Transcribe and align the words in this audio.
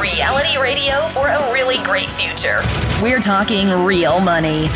Reality 0.00 0.58
radio 0.60 1.00
for 1.08 1.28
a 1.28 1.52
really 1.52 1.82
great 1.84 2.06
future. 2.06 2.60
We're 3.02 3.20
talking 3.20 3.68
real 3.84 4.20
money. 4.20 4.66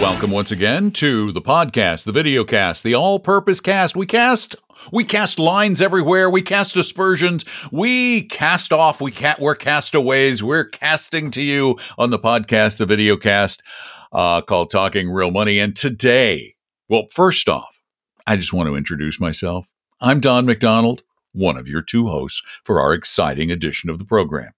Welcome 0.00 0.30
once 0.30 0.50
again 0.50 0.90
to 0.92 1.32
the 1.32 1.40
podcast, 1.40 2.04
the 2.04 2.12
video 2.12 2.44
cast, 2.44 2.82
the 2.82 2.94
all 2.94 3.18
purpose 3.18 3.60
cast. 3.60 3.96
We 3.96 4.06
cast 4.06 4.56
we 4.92 5.04
cast 5.04 5.38
lines 5.38 5.80
everywhere. 5.80 6.28
We 6.28 6.42
cast 6.42 6.76
aspersions. 6.76 7.44
We 7.72 8.22
cast 8.22 8.72
off. 8.72 9.00
We 9.00 9.10
cat. 9.10 9.40
We're 9.40 9.54
castaways. 9.54 10.42
We're 10.42 10.64
casting 10.64 11.30
to 11.32 11.42
you 11.42 11.78
on 11.96 12.10
the 12.10 12.18
podcast, 12.18 12.76
the 12.76 12.86
video 12.86 13.16
cast, 13.16 13.62
uh, 14.12 14.42
called 14.42 14.70
Talking 14.70 15.10
Real 15.10 15.30
Money. 15.30 15.58
And 15.58 15.74
today, 15.74 16.56
well, 16.88 17.06
first 17.10 17.48
off, 17.48 17.75
I 18.26 18.36
just 18.36 18.52
want 18.52 18.68
to 18.68 18.74
introduce 18.74 19.20
myself. 19.20 19.72
I'm 20.00 20.18
Don 20.18 20.46
McDonald, 20.46 21.04
one 21.32 21.56
of 21.56 21.68
your 21.68 21.80
two 21.80 22.08
hosts 22.08 22.42
for 22.64 22.80
our 22.80 22.92
exciting 22.92 23.52
edition 23.52 23.88
of 23.88 23.98
the 24.00 24.04
program. 24.04 24.52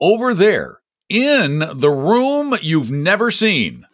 Over 0.00 0.34
there 0.34 0.80
in 1.08 1.60
the 1.60 1.90
room 1.90 2.56
you've 2.60 2.90
never 2.90 3.30
seen 3.30 3.86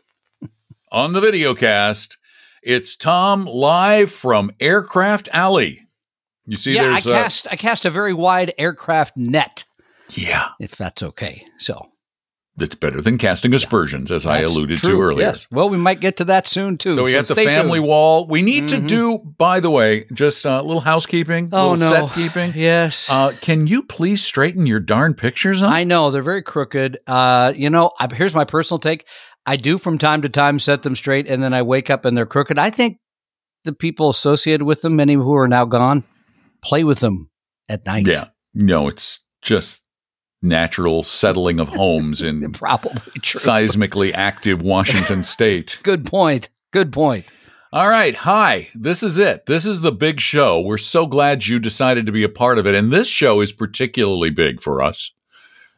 on 0.90 1.12
the 1.12 1.20
video 1.20 1.54
cast, 1.54 2.18
it's 2.64 2.96
Tom 2.96 3.44
live 3.44 4.10
from 4.10 4.50
Aircraft 4.58 5.28
Alley. 5.32 5.86
You 6.44 6.56
see, 6.56 6.74
yeah, 6.74 6.82
I 6.82 6.90
there's 6.90 7.06
uh, 7.06 7.22
cast 7.22 7.46
I 7.48 7.54
cast 7.54 7.84
a 7.84 7.90
very 7.90 8.12
wide 8.12 8.52
aircraft 8.58 9.16
net, 9.16 9.64
yeah, 10.10 10.48
if 10.58 10.74
that's 10.74 11.02
okay. 11.02 11.46
So 11.58 11.91
that's 12.56 12.74
better 12.74 13.00
than 13.00 13.16
casting 13.18 13.54
aspersions, 13.54 14.10
as 14.10 14.26
I 14.26 14.40
alluded 14.40 14.78
to 14.80 15.00
earlier. 15.00 15.26
Yes. 15.26 15.46
Well, 15.50 15.70
we 15.70 15.78
might 15.78 16.00
get 16.00 16.18
to 16.18 16.24
that 16.24 16.46
soon 16.46 16.76
too. 16.76 16.94
So 16.94 17.04
we 17.04 17.12
got 17.12 17.24
the 17.26 17.34
stay 17.34 17.46
family 17.46 17.78
tuned. 17.78 17.88
wall. 17.88 18.26
We 18.28 18.42
need 18.42 18.68
to 18.68 18.76
Mhm. 18.76 18.86
do, 18.88 19.18
by 19.38 19.60
the 19.60 19.70
way, 19.70 20.04
just 20.12 20.44
a 20.44 20.60
little 20.60 20.82
housekeeping, 20.82 21.48
Oh 21.52 21.70
little 21.72 21.88
no, 21.90 22.06
set 22.08 22.14
keeping. 22.14 22.52
Yes. 22.54 23.08
Uh, 23.10 23.32
can 23.40 23.66
you 23.66 23.82
please 23.82 24.22
straighten 24.22 24.66
your 24.66 24.80
darn 24.80 25.14
pictures 25.14 25.62
up? 25.62 25.70
I 25.72 25.84
know 25.84 26.10
they're 26.10 26.20
very 26.22 26.42
crooked. 26.42 26.98
Uh, 27.06 27.52
you 27.56 27.70
know, 27.70 27.90
I, 27.98 28.12
here's 28.14 28.34
my 28.34 28.44
personal 28.44 28.78
take. 28.78 29.06
I 29.46 29.56
do 29.56 29.78
from 29.78 29.96
time 29.98 30.20
to 30.22 30.28
time 30.28 30.58
set 30.58 30.82
them 30.82 30.94
straight, 30.94 31.26
and 31.28 31.42
then 31.42 31.54
I 31.54 31.62
wake 31.62 31.88
up 31.90 32.04
and 32.04 32.16
they're 32.16 32.26
crooked. 32.26 32.58
I 32.58 32.68
think 32.70 32.98
the 33.64 33.72
people 33.72 34.10
associated 34.10 34.64
with 34.64 34.82
them, 34.82 34.94
many 34.96 35.14
who 35.14 35.34
are 35.36 35.48
now 35.48 35.64
gone, 35.64 36.04
play 36.62 36.84
with 36.84 37.00
them 37.00 37.30
at 37.68 37.86
night. 37.86 38.06
yeah, 38.06 38.26
no, 38.54 38.88
it's 38.88 39.20
just 39.40 39.80
natural 40.42 41.02
settling 41.02 41.60
of 41.60 41.68
homes 41.68 42.20
in 42.20 42.52
probably 42.52 43.20
true. 43.20 43.40
seismically 43.40 44.12
active 44.12 44.60
Washington 44.60 45.24
state. 45.24 45.78
Good 45.82 46.04
point. 46.04 46.48
Good 46.72 46.92
point. 46.92 47.32
All 47.72 47.88
right. 47.88 48.14
Hi. 48.14 48.68
This 48.74 49.02
is 49.02 49.18
it. 49.18 49.46
This 49.46 49.64
is 49.64 49.80
the 49.80 49.92
big 49.92 50.20
show. 50.20 50.60
We're 50.60 50.78
so 50.78 51.06
glad 51.06 51.46
you 51.46 51.58
decided 51.58 52.04
to 52.06 52.12
be 52.12 52.22
a 52.22 52.28
part 52.28 52.58
of 52.58 52.66
it. 52.66 52.74
And 52.74 52.92
this 52.92 53.08
show 53.08 53.40
is 53.40 53.52
particularly 53.52 54.30
big 54.30 54.60
for 54.60 54.82
us. 54.82 55.12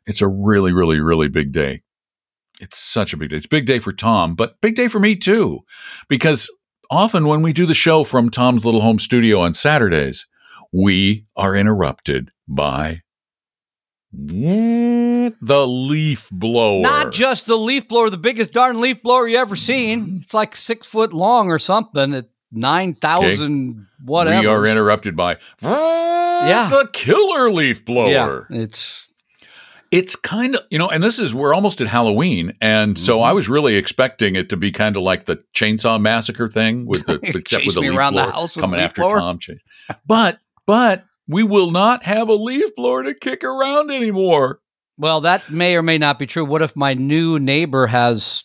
It's 0.07 0.21
a 0.21 0.29
really, 0.29 0.73
really, 0.73 1.01
really 1.01 1.29
big 1.29 1.53
day. 1.53 1.83
It's 2.61 2.79
such 2.79 3.13
a 3.13 3.17
big 3.17 3.31
day. 3.31 3.37
It's 3.37 3.47
a 3.47 3.51
big 3.51 3.67
day 3.67 3.79
for 3.79 3.93
Tom, 3.93 4.35
but 4.35 4.61
big 4.61 4.75
day 4.75 4.89
for 4.89 4.99
me 4.99 5.17
too. 5.17 5.61
Because 6.09 6.51
often 6.91 7.27
when 7.27 7.43
we 7.43 7.53
do 7.53 7.67
the 7.67 7.75
show 7.75 8.05
from 8.05 8.29
Tom's 8.29 8.65
little 8.65 8.81
home 8.81 8.99
studio 8.99 9.41
on 9.41 9.55
Saturdays, 9.55 10.27
we 10.73 11.27
are 11.37 11.55
interrupted 11.55 12.31
by 12.49 13.03
the 14.17 15.67
leaf 15.67 16.29
blower. 16.31 16.81
Not 16.83 17.13
just 17.13 17.47
the 17.47 17.57
leaf 17.57 17.89
blower, 17.89 18.11
the 18.11 18.17
biggest 18.17 18.53
darn 18.53 18.81
leaf 18.81 19.03
blower 19.03 19.27
you 19.29 19.37
ever 19.37 19.57
seen. 19.57 20.21
It's 20.23 20.35
like 20.35 20.55
six 20.57 20.87
foot 20.87 21.13
long 21.13 21.49
or 21.51 21.59
something 21.59 22.15
at 22.15 22.27
9,000 22.53 23.87
whatever. 24.05 24.41
We 24.41 24.47
are 24.47 24.67
interrupted 24.67 25.17
by 25.17 25.39
Yeah. 25.63 26.69
the 26.71 26.89
killer 26.93 27.51
leaf 27.51 27.85
blower. 27.85 28.09
Yeah, 28.11 28.41
it's 28.63 29.09
It's 29.91 30.17
kind 30.17 30.57
of, 30.57 30.63
you 30.71 30.79
know, 30.79 30.89
and 30.89 31.03
this 31.03 31.19
is, 31.21 31.35
we're 31.35 31.55
almost 31.55 31.81
at 31.81 31.87
Halloween. 31.87 32.53
And 32.61 32.99
so 32.99 33.17
Mm-hmm. 33.19 33.25
I 33.27 33.33
was 33.33 33.49
really 33.49 33.77
expecting 33.77 34.35
it 34.37 34.49
to 34.51 34.57
be 34.57 34.71
kind 34.73 34.97
of 34.97 35.03
like 35.03 35.27
the 35.27 35.43
chainsaw 35.55 36.01
massacre 36.01 36.49
thing 36.49 36.87
with 36.87 37.07
the, 37.07 37.15
except 37.35 37.65
with 37.67 37.75
the 37.75 37.81
leaf 37.83 37.97
around 37.97 38.15
the 38.15 38.23
blower 38.23 38.33
house 38.33 38.57
with 38.57 38.63
coming 38.65 38.81
after 38.81 39.03
blower? 39.03 39.19
Tom. 39.21 39.39
But, 40.07 40.39
but 40.67 41.05
we 41.29 41.43
will 41.43 41.71
not 41.71 42.03
have 42.05 42.29
a 42.29 42.35
leaf 42.35 42.75
blower 42.77 43.03
to 43.05 43.15
kick 43.15 43.43
around 43.45 43.91
anymore. 43.91 44.61
well, 44.99 45.23
that 45.23 45.51
may 45.51 45.77
or 45.77 45.83
may 45.83 45.99
not 45.99 46.19
be 46.19 46.27
true. 46.27 46.45
What 46.45 46.63
if 46.63 46.77
my 46.77 46.95
new 46.95 47.39
neighbor 47.39 47.87
has 47.87 48.45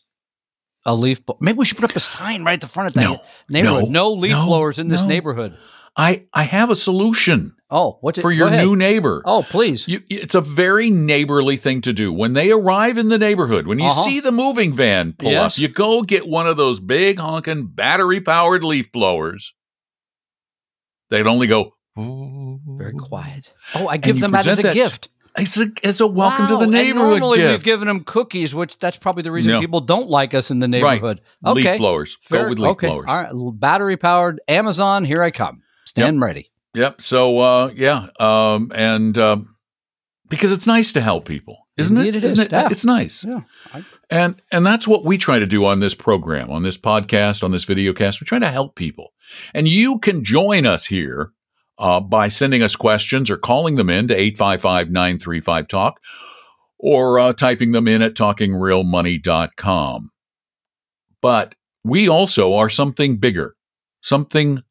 a 0.86 0.96
leaf 0.96 1.26
blower? 1.26 1.38
Maybe 1.42 1.58
we 1.58 1.66
should 1.66 1.78
put 1.78 1.90
up 1.90 1.96
a 1.96 2.00
sign 2.00 2.44
right 2.44 2.54
at 2.54 2.62
the 2.62 2.68
front 2.68 2.88
of 2.88 2.94
that 2.96 3.02
No, 3.04 3.22
neighborhood. 3.50 3.90
no, 3.90 4.10
No, 4.10 4.14
leaf 4.14 4.32
no, 4.32 4.46
blowers 4.46 4.80
in 4.80 4.88
this 4.88 5.04
neighborhood. 5.04 5.58
I, 5.98 6.28
I 6.34 6.44
have 6.44 6.70
a 6.70 6.76
solution 6.76 7.56
Oh, 7.72 8.00
what's 8.02 8.18
it 8.18 8.22
for 8.22 8.32
your 8.32 8.50
new 8.50 8.76
neighbor. 8.76 9.22
Oh, 9.26 9.44
please. 9.48 9.88
You, 9.88 10.02
it's 10.10 10.34
a 10.34 10.42
very 10.42 10.90
neighborly 10.90 11.56
thing 11.58 11.82
to 11.82 11.94
do. 11.94 12.12
When 12.12 12.34
they 12.34 12.50
arrive 12.52 12.98
in 12.98 13.10
the 13.10 13.18
neighborhood, 13.20 13.68
when 13.68 13.78
you 13.78 13.86
Uh-huh. 13.88 14.04
see 14.06 14.20
the 14.20 14.32
moving 14.32 14.74
van 14.76 15.14
pull 15.14 15.30
Yes. 15.32 15.56
up, 15.58 15.62
you 15.62 15.68
go 15.68 16.02
get 16.02 16.28
one 16.28 16.48
of 16.48 16.58
those 16.58 16.80
big 16.80 17.20
honking 17.20 17.68
battery 17.68 18.22
powered 18.22 18.64
leaf 18.64 18.92
blowers. 18.92 19.54
They'd 21.12 21.28
only 21.28 21.46
go 21.48 21.74
Very 22.78 22.94
quiet. 22.94 23.54
Oh, 23.76 23.88
I 23.88 23.98
give 23.98 24.20
them 24.20 24.32
that 24.32 24.48
as 24.48 24.60
a 24.60 24.64
that- 24.64 24.74
gift. 24.74 25.10
As 25.36 25.58
a, 25.62 25.68
as 25.84 26.02
a 26.02 26.08
welcome 26.08 26.48
to 26.48 26.54
Wow, 26.54 26.58
the 26.60 26.64
and 26.64 26.72
neighborhood 26.74 27.20
normally 27.20 27.46
we've 27.46 27.64
given 27.64 27.88
them 27.88 28.04
cookies, 28.04 28.54
which 28.54 28.78
that's 28.80 28.98
probably 28.98 29.22
the 29.22 29.32
reason 29.32 29.54
No. 29.54 29.60
people 29.62 29.80
don't 29.80 30.10
like 30.10 30.34
us 30.34 30.50
in 30.52 30.60
the 30.60 30.68
neighborhood. 30.68 31.22
Leaf 31.44 31.66
Okay. 31.68 31.78
blowers. 31.78 32.18
Go 32.30 32.50
with 32.50 32.58
leaf 32.60 32.72
okay. 32.72 32.88
blowers. 32.88 33.06
All 33.08 33.16
right. 33.16 33.32
Battery 33.60 33.96
powered 33.96 34.42
Amazon. 34.48 35.06
Here 35.06 35.22
I 35.24 35.30
come. 35.32 35.62
Stand 35.86 36.20
ready. 36.20 36.52
Yep. 36.74 37.02
So 37.02 37.38
uh, 37.38 37.72
yeah, 37.76 38.08
um, 38.20 38.72
and 38.74 39.18
um, 39.20 39.56
because 40.30 40.52
it's 40.52 40.68
nice 40.68 40.92
to 40.94 41.00
help 41.02 41.26
people, 41.26 41.68
isn't 41.78 41.96
Indeed 41.96 42.16
it? 42.16 42.24
it 42.24 42.24
Isn't 42.26 42.40
is. 42.40 42.46
it? 42.48 42.52
Yeah. 42.52 42.68
It's 42.72 42.84
nice. 42.84 43.24
Yeah. 43.24 43.42
I- 43.74 43.86
And 44.10 44.42
and 44.52 44.66
that's 44.66 44.88
what 44.88 45.06
we 45.06 45.18
try 45.20 45.38
to 45.40 45.46
do 45.46 45.64
on 45.64 45.80
this 45.80 45.94
program, 45.94 46.50
on 46.50 46.64
this 46.64 46.78
podcast, 46.78 47.44
on 47.44 47.52
this 47.52 47.66
video 47.66 47.94
cast. 47.94 48.20
We 48.20 48.26
try 48.26 48.40
to 48.40 48.48
help 48.50 48.76
people. 48.76 49.14
And 49.54 49.68
you 49.68 50.00
can 50.00 50.24
join 50.24 50.66
us 50.66 50.88
here 50.88 51.32
uh, 51.80 52.00
by 52.00 52.28
sending 52.28 52.62
us 52.62 52.76
questions 52.76 53.30
or 53.30 53.38
calling 53.38 53.76
them 53.76 53.90
in 53.90 54.08
to 54.10 54.16
855-935-TALK 54.16 56.00
or 56.78 57.20
uh, 57.20 57.34
typing 57.34 57.72
them 57.72 57.88
in 57.88 58.02
at 58.02 58.14
talkingrealmoney.com. 58.16 60.12
But 61.22 61.56
we 61.84 62.08
also 62.08 62.54
are 62.54 62.70
something 62.70 63.18
bigger, 63.18 63.56
something 64.02 64.64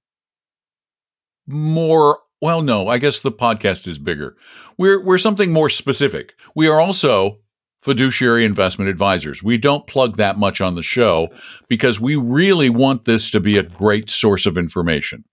more 1.46 2.18
well 2.42 2.60
no 2.60 2.88
i 2.88 2.98
guess 2.98 3.20
the 3.20 3.32
podcast 3.32 3.86
is 3.86 3.98
bigger. 3.98 4.36
We're 4.76 5.02
we're 5.02 5.18
something 5.18 5.50
more 5.50 5.70
specific. 5.70 6.34
We 6.54 6.68
are 6.68 6.80
also 6.80 7.38
fiduciary 7.82 8.44
investment 8.44 8.90
advisors. 8.90 9.42
We 9.42 9.56
don't 9.56 9.86
plug 9.86 10.18
that 10.18 10.36
much 10.36 10.60
on 10.60 10.74
the 10.74 10.82
show 10.82 11.28
because 11.68 12.00
we 12.00 12.16
really 12.16 12.68
want 12.68 13.06
this 13.06 13.30
to 13.30 13.40
be 13.40 13.56
a 13.56 13.62
great 13.62 14.10
source 14.10 14.44
of 14.44 14.58
information 14.58 15.24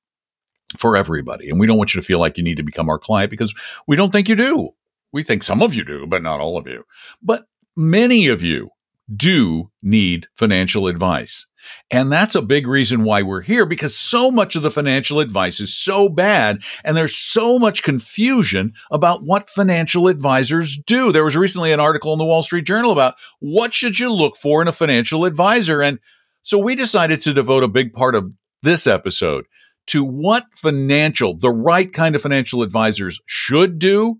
for 0.78 0.98
everybody 0.98 1.50
and 1.50 1.60
we 1.60 1.68
don't 1.68 1.78
want 1.78 1.94
you 1.94 2.02
to 2.02 2.06
feel 2.06 2.20
like 2.20 2.38
you 2.38 2.44
need 2.44 2.58
to 2.58 2.64
become 2.64 2.90
our 2.90 3.00
client 3.00 3.30
because 3.30 3.54
we 3.88 3.96
don't 3.96 4.12
think 4.12 4.28
you 4.28 4.36
do 4.36 4.70
we 5.12 5.24
think 5.24 5.44
some 5.44 5.62
of 5.62 5.76
you 5.76 5.84
do 5.84 6.08
but 6.08 6.24
not 6.24 6.40
all 6.40 6.58
of 6.58 6.68
you 6.68 6.84
but 7.22 7.46
many 7.76 8.28
of 8.28 8.42
you 8.42 8.70
do 9.16 9.70
need 9.84 10.28
financial 10.36 10.88
advice 10.88 11.46
and 11.92 12.12
that's 12.12 12.36
a 12.36 12.42
big 12.42 12.68
reason 12.68 13.04
why 13.04 13.22
we're 13.22 13.42
here 13.42 13.66
because 13.66 13.98
so 13.98 14.32
much 14.32 14.56
of 14.56 14.62
the 14.62 14.72
financial 14.72 15.20
advice 15.20 15.60
is 15.60 15.76
so 15.76 16.10
bad 16.10 16.62
and 16.84 16.96
there's 16.96 17.16
so 17.16 17.60
much 17.60 17.84
confusion 17.84 18.74
about 18.92 19.24
what 19.24 19.50
financial 19.50 20.08
advisors 20.08 20.78
do. 20.86 21.12
There 21.12 21.24
was 21.24 21.36
recently 21.36 21.72
an 21.72 21.80
article 21.80 22.14
in 22.14 22.20
the 22.20 22.26
Wall 22.26 22.44
Street 22.44 22.66
Journal 22.66 22.92
about 22.92 23.16
what 23.40 23.74
should 23.74 24.00
you 24.00 24.12
look 24.12 24.38
for 24.38 24.62
in 24.62 24.68
a 24.68 24.74
financial 24.74 25.26
advisor 25.26 25.82
and 25.82 26.00
so 26.44 26.60
we 26.60 26.76
decided 26.76 27.24
to 27.24 27.34
devote 27.34 27.64
a 27.64 27.68
big 27.68 27.92
part 27.92 28.14
of 28.14 28.32
this 28.62 28.86
episode 28.86 29.46
to 29.88 30.04
what 30.04 30.44
financial 30.56 31.38
the 31.38 31.50
right 31.52 31.92
kind 31.92 32.16
of 32.16 32.22
financial 32.22 32.62
advisors 32.62 33.22
should 33.26 33.80
do 33.80 34.20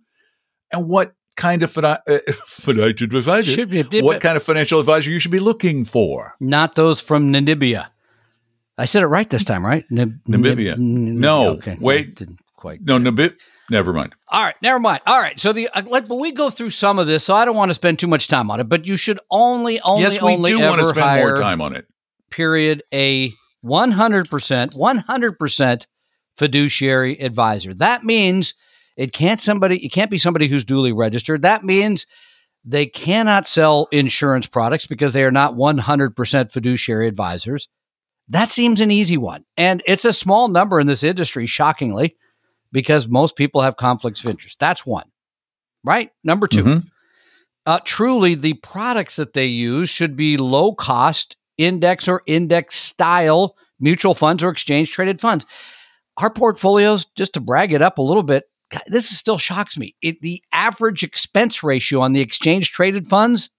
and 0.72 0.88
what 0.88 1.14
kind 1.36 1.64
of 1.64 1.78
uh, 1.78 1.98
financial 2.46 3.16
advisor 3.18 3.52
Should 3.52 3.70
be- 3.70 4.02
what 4.02 4.22
kind 4.22 4.38
of 4.38 4.44
financial 4.44 4.80
advisor 4.80 5.10
you 5.10 5.20
should 5.20 5.32
be 5.32 5.40
looking 5.40 5.86
for. 5.86 6.36
Not 6.40 6.76
those 6.76 7.00
from 7.00 7.32
Namibia. 7.34 7.88
I 8.78 8.86
said 8.86 9.04
it 9.04 9.08
right 9.08 9.30
this 9.30 9.44
time, 9.44 9.66
right? 9.66 9.86
Nib- 9.90 10.20
Namibia. 10.28 10.78
Nib- 10.78 11.16
no, 11.16 11.50
okay. 11.52 11.78
wait. 11.80 12.16
Didn't 12.16 12.40
quite. 12.56 12.82
No, 12.82 12.98
Namibia. 12.98 13.36
Never 13.70 13.94
mind. 13.94 14.14
All 14.28 14.44
right, 14.44 14.56
never 14.62 14.80
mind. 14.80 15.02
All 15.08 15.20
right, 15.20 15.40
so 15.40 15.52
the 15.52 15.70
uh, 15.70 15.82
let, 15.88 16.08
but 16.08 16.16
we 16.16 16.32
go 16.32 16.50
through 16.50 16.70
some 16.70 17.00
of 17.00 17.08
this, 17.08 17.24
so 17.24 17.34
I 17.34 17.46
don't 17.46 17.56
want 17.56 17.70
to 17.72 17.76
spend 17.76 18.00
too 18.00 18.08
much 18.08 18.28
time 18.28 18.52
on 18.52 18.60
it. 18.60 18.70
But 18.70 18.86
you 18.86 18.96
should 18.96 19.20
only, 19.32 19.80
only, 19.82 20.04
yes, 20.04 20.22
we 20.22 20.34
only 20.34 20.52
do 20.52 20.60
want 20.60 20.82
to 20.82 20.90
spend 20.90 21.20
more 21.20 21.36
time 21.36 21.62
on 21.62 21.76
it. 21.76 21.88
Period. 22.30 22.84
A 22.94 23.34
one 23.66 23.92
hundred 23.92 24.30
percent, 24.30 24.76
one 24.76 24.98
hundred 24.98 25.40
percent 25.40 25.88
fiduciary 26.38 27.16
advisor. 27.20 27.74
That 27.74 28.04
means 28.04 28.54
it 28.96 29.12
can't 29.12 29.40
somebody. 29.40 29.84
It 29.84 29.90
can't 29.90 30.12
be 30.12 30.18
somebody 30.18 30.48
who's 30.48 30.64
duly 30.64 30.94
registered. 30.94 31.42
That 31.42 31.64
means 31.64 32.06
they 32.64 32.86
cannot 32.86 33.48
sell 33.48 33.88
insurance 33.92 34.48
products 34.48 34.86
because 34.86 35.14
they 35.14 35.24
are 35.24 35.32
not 35.32 35.56
one 35.56 35.78
hundred 35.78 36.16
percent 36.16 36.52
fiduciary 36.52 37.08
advisors. 37.08 37.68
That 38.30 38.50
seems 38.50 38.82
an 38.82 38.92
easy 38.92 39.18
one, 39.18 39.46
and 39.58 39.84
it's 39.86 40.06
a 40.06 40.14
small 40.14 40.48
number 40.48 40.80
in 40.80 40.88
this 40.88 41.04
industry. 41.04 41.46
Shockingly 41.46 42.16
because 42.76 43.08
most 43.08 43.38
people 43.38 43.62
have 43.62 43.78
conflicts 43.78 44.22
of 44.22 44.30
interest. 44.30 44.60
That's 44.60 44.86
one, 44.86 45.10
right? 45.86 46.10
Number 46.26 46.46
2 46.46 46.64
mm-hmm. 46.64 46.88
uh, 47.66 47.80
truly, 47.86 48.36
the 48.36 48.56
products 48.56 49.16
that 49.16 49.32
they 49.32 49.46
use 49.46 49.90
should 49.90 50.18
be 50.18 50.36
low 50.36 50.74
cost 50.76 51.38
index 51.58 52.08
or 52.08 52.22
index 52.26 52.76
style 52.76 53.56
mutual 53.80 54.16
funds 54.16 54.44
or 54.44 54.50
exchange 54.50 54.92
traded 54.92 55.20
funds. 55.20 55.46
Our 56.18 56.30
portfolios, 56.30 57.06
just 57.16 57.34
to 57.34 57.42
brag 57.42 57.74
it 57.74 57.82
up 57.82 57.98
a 57.98 58.02
little 58.02 58.24
bit, 58.24 58.46
this 58.88 59.12
is 59.12 59.18
still 59.18 59.38
shocks 59.38 59.78
me. 59.78 59.96
It, 60.02 60.22
the 60.22 60.42
average 60.52 61.04
expense 61.04 61.64
ratio 61.64 62.00
on 62.02 62.14
the 62.14 62.22
exchange 62.22 62.72
traded 62.72 63.08
funds, 63.08 63.50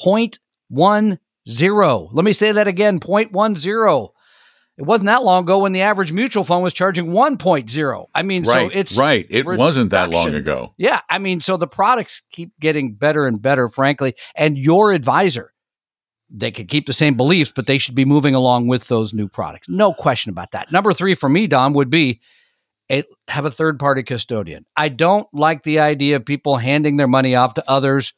0.10. 0.00 1.18
Let 2.12 2.24
me 2.24 2.32
say 2.32 2.52
that 2.52 2.68
again 2.68 3.00
0.10. 3.00 4.08
It 4.78 4.84
wasn't 4.84 5.06
that 5.06 5.22
long 5.22 5.44
ago 5.44 5.60
when 5.60 5.72
the 5.72 5.82
average 5.82 6.12
mutual 6.12 6.44
fund 6.44 6.64
was 6.64 6.72
charging 6.72 7.08
1.0. 7.08 8.06
I 8.14 8.22
mean, 8.22 8.44
right, 8.44 8.72
so 8.72 8.78
it's 8.78 8.96
right. 8.96 9.26
It 9.28 9.44
reduction. 9.44 9.58
wasn't 9.58 9.90
that 9.90 10.10
long 10.10 10.34
ago. 10.34 10.74
Yeah. 10.78 11.00
I 11.10 11.18
mean, 11.18 11.42
so 11.42 11.58
the 11.58 11.66
products 11.66 12.22
keep 12.30 12.58
getting 12.58 12.94
better 12.94 13.26
and 13.26 13.40
better, 13.40 13.68
frankly. 13.68 14.14
And 14.34 14.56
your 14.56 14.92
advisor, 14.92 15.52
they 16.34 16.50
could 16.50 16.68
keep 16.68 16.86
the 16.86 16.92
same 16.92 17.14
beliefs, 17.14 17.52
but 17.54 17.66
they 17.66 17.78
should 17.78 17.94
be 17.94 18.04
moving 18.04 18.34
along 18.34 18.66
with 18.66 18.88
those 18.88 19.12
new 19.12 19.28
products. 19.28 19.68
No 19.68 19.92
question 19.92 20.30
about 20.30 20.52
that. 20.52 20.72
Number 20.72 20.92
three 20.92 21.14
for 21.14 21.28
me, 21.28 21.46
Don, 21.46 21.74
would 21.74 21.90
be 21.90 22.20
a, 22.90 23.04
have 23.28 23.44
a 23.44 23.50
third 23.50 23.78
party 23.78 24.02
custodian. 24.02 24.64
I 24.76 24.88
don't 24.88 25.26
like 25.32 25.62
the 25.62 25.80
idea 25.80 26.16
of 26.16 26.24
people 26.24 26.56
handing 26.56 26.96
their 26.96 27.08
money 27.08 27.34
off 27.34 27.54
to 27.54 27.70
others 27.70 28.14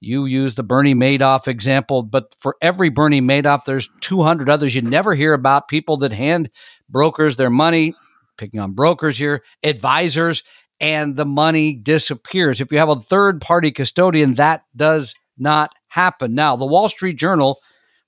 you 0.00 0.26
use 0.26 0.54
the 0.54 0.62
Bernie 0.62 0.94
Madoff 0.94 1.48
example, 1.48 2.02
but 2.02 2.34
for 2.38 2.56
every 2.62 2.88
Bernie 2.88 3.20
Madoff, 3.20 3.64
there's 3.64 3.88
200 4.00 4.48
others 4.48 4.74
you 4.74 4.82
never 4.82 5.14
hear 5.14 5.32
about. 5.32 5.68
People 5.68 5.96
that 5.98 6.12
hand 6.12 6.50
brokers 6.88 7.36
their 7.36 7.50
money, 7.50 7.94
picking 8.36 8.60
on 8.60 8.72
brokers 8.72 9.18
here, 9.18 9.42
advisors, 9.64 10.44
and 10.80 11.16
the 11.16 11.26
money 11.26 11.74
disappears. 11.74 12.60
If 12.60 12.70
you 12.70 12.78
have 12.78 12.88
a 12.88 12.96
third 12.96 13.40
party 13.40 13.72
custodian, 13.72 14.34
that 14.34 14.62
does 14.76 15.14
not 15.40 15.74
happen. 15.88 16.34
Now, 16.34 16.56
the 16.56 16.66
Wall 16.66 16.88
Street 16.88 17.16
Journal 17.16 17.58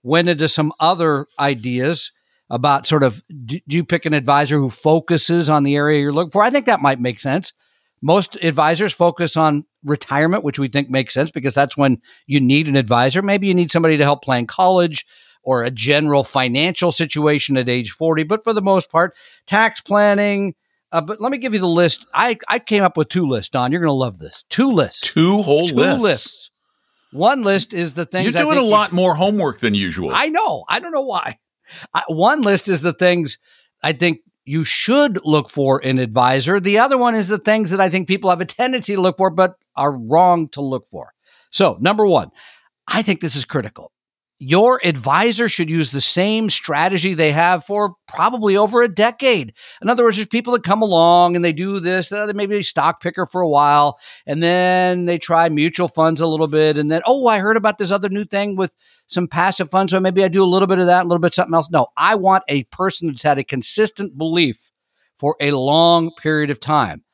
went 0.02 0.28
into 0.28 0.48
some 0.48 0.72
other 0.80 1.26
ideas 1.38 2.12
about 2.48 2.86
sort 2.86 3.02
of 3.02 3.22
do 3.46 3.60
you 3.66 3.84
pick 3.84 4.06
an 4.06 4.14
advisor 4.14 4.58
who 4.58 4.70
focuses 4.70 5.48
on 5.48 5.62
the 5.62 5.76
area 5.76 6.00
you're 6.00 6.12
looking 6.12 6.32
for? 6.32 6.42
I 6.42 6.50
think 6.50 6.66
that 6.66 6.80
might 6.80 7.00
make 7.00 7.18
sense. 7.18 7.52
Most 8.02 8.36
advisors 8.42 8.92
focus 8.92 9.36
on 9.36 9.64
retirement, 9.84 10.42
which 10.42 10.58
we 10.58 10.68
think 10.68 10.90
makes 10.90 11.14
sense 11.14 11.30
because 11.30 11.54
that's 11.54 11.76
when 11.76 12.00
you 12.26 12.40
need 12.40 12.66
an 12.66 12.76
advisor. 12.76 13.22
Maybe 13.22 13.46
you 13.46 13.54
need 13.54 13.70
somebody 13.70 13.96
to 13.98 14.04
help 14.04 14.22
plan 14.22 14.46
college 14.46 15.06
or 15.42 15.62
a 15.62 15.70
general 15.70 16.24
financial 16.24 16.90
situation 16.90 17.56
at 17.56 17.68
age 17.68 17.90
40. 17.90 18.24
But 18.24 18.42
for 18.44 18.52
the 18.52 18.62
most 18.62 18.90
part, 18.90 19.16
tax 19.46 19.80
planning. 19.80 20.54
Uh, 20.92 21.00
but 21.00 21.20
let 21.20 21.30
me 21.30 21.38
give 21.38 21.54
you 21.54 21.60
the 21.60 21.68
list. 21.68 22.06
I, 22.12 22.38
I 22.48 22.58
came 22.58 22.82
up 22.82 22.96
with 22.96 23.08
two 23.08 23.26
lists, 23.26 23.50
Don. 23.50 23.70
You're 23.70 23.80
going 23.80 23.88
to 23.88 23.92
love 23.92 24.18
this. 24.18 24.44
Two 24.48 24.70
lists. 24.70 25.00
Two 25.00 25.42
whole 25.42 25.68
two 25.68 25.76
lists. 25.76 26.02
lists. 26.02 26.49
One 27.12 27.42
list 27.42 27.74
is 27.74 27.94
the 27.94 28.04
things 28.04 28.34
you're 28.34 28.44
doing 28.44 28.58
a 28.58 28.62
lot 28.62 28.92
more 28.92 29.14
homework 29.14 29.60
than 29.60 29.74
usual. 29.74 30.10
I 30.12 30.28
know. 30.28 30.64
I 30.68 30.80
don't 30.80 30.92
know 30.92 31.02
why. 31.02 31.38
I, 31.94 32.02
one 32.08 32.42
list 32.42 32.68
is 32.68 32.82
the 32.82 32.92
things 32.92 33.38
I 33.82 33.92
think 33.92 34.20
you 34.44 34.64
should 34.64 35.20
look 35.24 35.50
for 35.50 35.80
in 35.80 35.98
advisor. 35.98 36.60
The 36.60 36.78
other 36.78 36.98
one 36.98 37.14
is 37.14 37.28
the 37.28 37.38
things 37.38 37.70
that 37.70 37.80
I 37.80 37.88
think 37.88 38.08
people 38.08 38.30
have 38.30 38.40
a 38.40 38.46
tendency 38.46 38.94
to 38.94 39.00
look 39.00 39.18
for, 39.18 39.30
but 39.30 39.54
are 39.76 39.96
wrong 39.96 40.48
to 40.50 40.60
look 40.60 40.88
for. 40.88 41.12
So, 41.50 41.76
number 41.80 42.06
one, 42.06 42.30
I 42.86 43.02
think 43.02 43.20
this 43.20 43.36
is 43.36 43.44
critical. 43.44 43.92
Your 44.42 44.80
advisor 44.82 45.50
should 45.50 45.68
use 45.68 45.90
the 45.90 46.00
same 46.00 46.48
strategy 46.48 47.12
they 47.12 47.30
have 47.30 47.62
for 47.62 47.94
probably 48.08 48.56
over 48.56 48.80
a 48.80 48.88
decade. 48.88 49.52
In 49.82 49.90
other 49.90 50.02
words, 50.02 50.16
there's 50.16 50.28
people 50.28 50.54
that 50.54 50.64
come 50.64 50.80
along 50.80 51.36
and 51.36 51.44
they 51.44 51.52
do 51.52 51.78
this, 51.78 52.10
uh, 52.10 52.24
they 52.24 52.32
maybe 52.32 52.56
a 52.56 52.64
stock 52.64 53.02
picker 53.02 53.26
for 53.26 53.42
a 53.42 53.48
while, 53.48 53.98
and 54.26 54.42
then 54.42 55.04
they 55.04 55.18
try 55.18 55.50
mutual 55.50 55.88
funds 55.88 56.22
a 56.22 56.26
little 56.26 56.46
bit, 56.46 56.78
and 56.78 56.90
then, 56.90 57.02
oh, 57.04 57.26
I 57.26 57.38
heard 57.38 57.58
about 57.58 57.76
this 57.76 57.90
other 57.90 58.08
new 58.08 58.24
thing 58.24 58.56
with 58.56 58.74
some 59.06 59.28
passive 59.28 59.70
funds, 59.70 59.92
so 59.92 60.00
maybe 60.00 60.24
I 60.24 60.28
do 60.28 60.42
a 60.42 60.46
little 60.46 60.68
bit 60.68 60.78
of 60.78 60.86
that, 60.86 61.04
a 61.04 61.08
little 61.08 61.18
bit 61.18 61.34
something 61.34 61.54
else. 61.54 61.68
No, 61.70 61.88
I 61.98 62.14
want 62.14 62.44
a 62.48 62.64
person 62.64 63.08
that's 63.08 63.22
had 63.22 63.38
a 63.38 63.44
consistent 63.44 64.16
belief 64.16 64.70
for 65.18 65.36
a 65.38 65.50
long 65.50 66.12
period 66.14 66.48
of 66.48 66.60
time. 66.60 67.04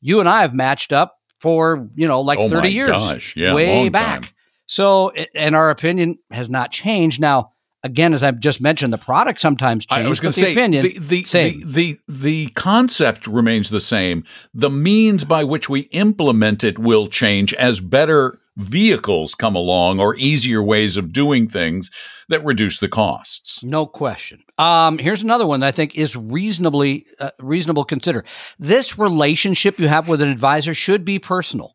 You 0.00 0.20
and 0.20 0.28
I 0.30 0.40
have 0.40 0.54
matched 0.54 0.94
up 0.94 1.18
for, 1.40 1.88
you 1.94 2.08
know, 2.08 2.22
like 2.22 2.38
oh 2.38 2.48
30 2.48 2.70
years. 2.70 2.90
Gosh. 2.90 3.36
Yeah, 3.36 3.54
way 3.54 3.90
back. 3.90 4.22
Time. 4.22 4.30
So, 4.70 5.10
and 5.34 5.56
our 5.56 5.68
opinion 5.68 6.20
has 6.30 6.48
not 6.48 6.70
changed. 6.70 7.20
Now, 7.20 7.50
again, 7.82 8.14
as 8.14 8.22
I've 8.22 8.38
just 8.38 8.60
mentioned, 8.60 8.92
the 8.92 8.98
product 8.98 9.40
sometimes 9.40 9.84
changes. 9.84 10.06
I 10.06 10.08
was 10.08 10.20
going 10.20 10.32
to 10.32 10.38
say, 10.38 10.52
opinion, 10.52 10.84
the 10.84 10.98
the, 11.00 11.22
the, 11.24 11.64
the, 11.64 11.98
the 12.06 12.46
concept 12.50 13.26
remains 13.26 13.70
the 13.70 13.80
same. 13.80 14.22
The 14.54 14.70
means 14.70 15.24
by 15.24 15.42
which 15.42 15.68
we 15.68 15.80
implement 15.90 16.62
it 16.62 16.78
will 16.78 17.08
change 17.08 17.52
as 17.54 17.80
better 17.80 18.38
vehicles 18.58 19.34
come 19.34 19.56
along 19.56 19.98
or 19.98 20.14
easier 20.14 20.62
ways 20.62 20.96
of 20.96 21.12
doing 21.12 21.48
things 21.48 21.90
that 22.28 22.44
reduce 22.44 22.78
the 22.78 22.88
costs. 22.88 23.64
No 23.64 23.86
question. 23.86 24.40
Um, 24.56 24.98
here's 24.98 25.24
another 25.24 25.48
one 25.48 25.58
that 25.60 25.66
I 25.66 25.72
think 25.72 25.96
is 25.96 26.14
reasonably 26.14 27.06
uh, 27.18 27.30
reasonable. 27.40 27.84
Consider 27.84 28.24
this 28.60 28.96
relationship 29.00 29.80
you 29.80 29.88
have 29.88 30.08
with 30.08 30.22
an 30.22 30.28
advisor 30.28 30.74
should 30.74 31.04
be 31.04 31.18
personal. 31.18 31.74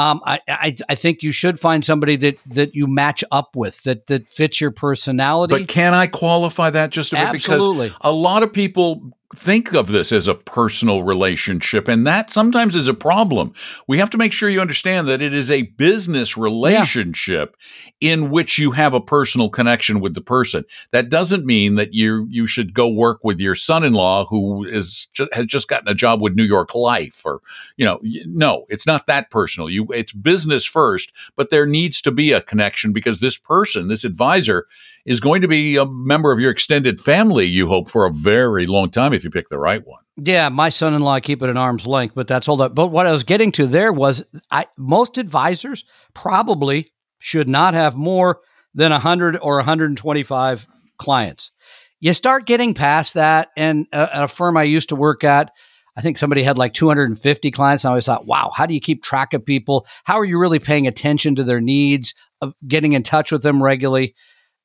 Um, 0.00 0.22
I, 0.24 0.40
I, 0.48 0.76
I 0.88 0.94
think 0.94 1.22
you 1.22 1.30
should 1.30 1.60
find 1.60 1.84
somebody 1.84 2.16
that 2.16 2.38
that 2.46 2.74
you 2.74 2.86
match 2.86 3.22
up 3.30 3.54
with 3.54 3.82
that 3.82 4.06
that 4.06 4.30
fits 4.30 4.58
your 4.60 4.70
personality. 4.70 5.58
But 5.58 5.68
can 5.68 5.92
I 5.92 6.06
qualify 6.06 6.70
that 6.70 6.90
just 6.90 7.12
a 7.12 7.16
bit? 7.16 7.26
Absolutely. 7.26 7.88
Because 7.88 8.00
a 8.00 8.12
lot 8.12 8.42
of 8.42 8.50
people 8.50 9.12
think 9.34 9.72
of 9.74 9.88
this 9.88 10.10
as 10.10 10.26
a 10.26 10.34
personal 10.34 11.04
relationship, 11.04 11.86
and 11.86 12.06
that 12.06 12.32
sometimes 12.32 12.74
is 12.74 12.88
a 12.88 12.94
problem. 12.94 13.52
We 13.86 13.98
have 13.98 14.10
to 14.10 14.18
make 14.18 14.32
sure 14.32 14.48
you 14.48 14.60
understand 14.60 15.06
that 15.06 15.22
it 15.22 15.32
is 15.32 15.50
a 15.50 15.62
business 15.62 16.36
relationship 16.36 17.56
yeah. 18.00 18.12
in 18.12 18.30
which 18.30 18.58
you 18.58 18.72
have 18.72 18.92
a 18.92 19.00
personal 19.00 19.48
connection 19.48 20.00
with 20.00 20.14
the 20.14 20.20
person. 20.20 20.64
That 20.90 21.08
doesn't 21.10 21.46
mean 21.46 21.76
that 21.76 21.94
you 21.94 22.26
you 22.28 22.46
should 22.48 22.74
go 22.74 22.88
work 22.88 23.20
with 23.22 23.38
your 23.38 23.54
son-in-law 23.54 24.26
who 24.26 24.64
is 24.64 25.08
has 25.32 25.46
just 25.46 25.68
gotten 25.68 25.88
a 25.88 25.94
job 25.94 26.20
with 26.20 26.34
New 26.34 26.44
York 26.44 26.74
Life, 26.74 27.22
or 27.24 27.40
you 27.76 27.84
know, 27.84 28.00
no, 28.02 28.66
it's 28.68 28.86
not 28.86 29.06
that 29.06 29.30
personal. 29.30 29.70
You 29.70 29.86
it's 29.90 30.12
business 30.12 30.64
first, 30.64 31.12
but 31.36 31.50
there 31.50 31.66
needs 31.66 32.02
to 32.02 32.10
be 32.10 32.32
a 32.32 32.40
connection 32.40 32.92
because 32.92 33.20
this 33.20 33.38
person, 33.38 33.86
this 33.86 34.04
advisor, 34.04 34.66
is 35.06 35.20
going 35.20 35.42
to 35.42 35.48
be 35.48 35.76
a 35.76 35.86
member 35.86 36.32
of 36.32 36.40
your 36.40 36.50
extended 36.50 37.00
family, 37.00 37.46
you 37.46 37.68
hope, 37.68 37.90
for 37.90 38.06
a 38.06 38.12
very 38.12 38.66
long 38.66 38.90
time 38.90 39.12
if 39.12 39.24
you 39.24 39.30
pick 39.30 39.48
the 39.48 39.58
right 39.58 39.86
one. 39.86 40.02
Yeah, 40.16 40.48
my 40.48 40.68
son 40.68 40.94
in 40.94 41.02
law 41.02 41.18
keep 41.20 41.42
it 41.42 41.48
at 41.48 41.56
arm's 41.56 41.86
length, 41.86 42.14
but 42.14 42.26
that's 42.26 42.48
all 42.48 42.58
that. 42.58 42.74
But 42.74 42.88
what 42.88 43.06
I 43.06 43.12
was 43.12 43.24
getting 43.24 43.52
to 43.52 43.66
there 43.66 43.92
was 43.92 44.24
I, 44.50 44.66
most 44.76 45.18
advisors 45.18 45.84
probably 46.14 46.92
should 47.18 47.48
not 47.48 47.74
have 47.74 47.96
more 47.96 48.40
than 48.74 48.92
100 48.92 49.38
or 49.40 49.56
125 49.56 50.66
clients. 50.98 51.52
You 52.00 52.12
start 52.12 52.46
getting 52.46 52.74
past 52.74 53.14
that, 53.14 53.50
and 53.56 53.86
a, 53.92 54.24
a 54.24 54.28
firm 54.28 54.56
I 54.56 54.62
used 54.64 54.90
to 54.90 54.96
work 54.96 55.24
at, 55.24 55.52
I 55.96 56.02
think 56.02 56.16
somebody 56.16 56.42
had 56.42 56.56
like 56.56 56.72
250 56.72 57.50
clients. 57.50 57.84
And 57.84 57.90
I 57.90 57.92
always 57.92 58.06
thought, 58.06 58.26
wow, 58.26 58.50
how 58.54 58.66
do 58.66 58.74
you 58.74 58.80
keep 58.80 59.02
track 59.02 59.34
of 59.34 59.44
people? 59.44 59.86
How 60.04 60.18
are 60.18 60.24
you 60.24 60.38
really 60.38 60.58
paying 60.58 60.86
attention 60.86 61.34
to 61.34 61.44
their 61.44 61.60
needs, 61.60 62.14
of 62.40 62.54
getting 62.66 62.94
in 62.94 63.02
touch 63.02 63.32
with 63.32 63.42
them 63.42 63.62
regularly? 63.62 64.14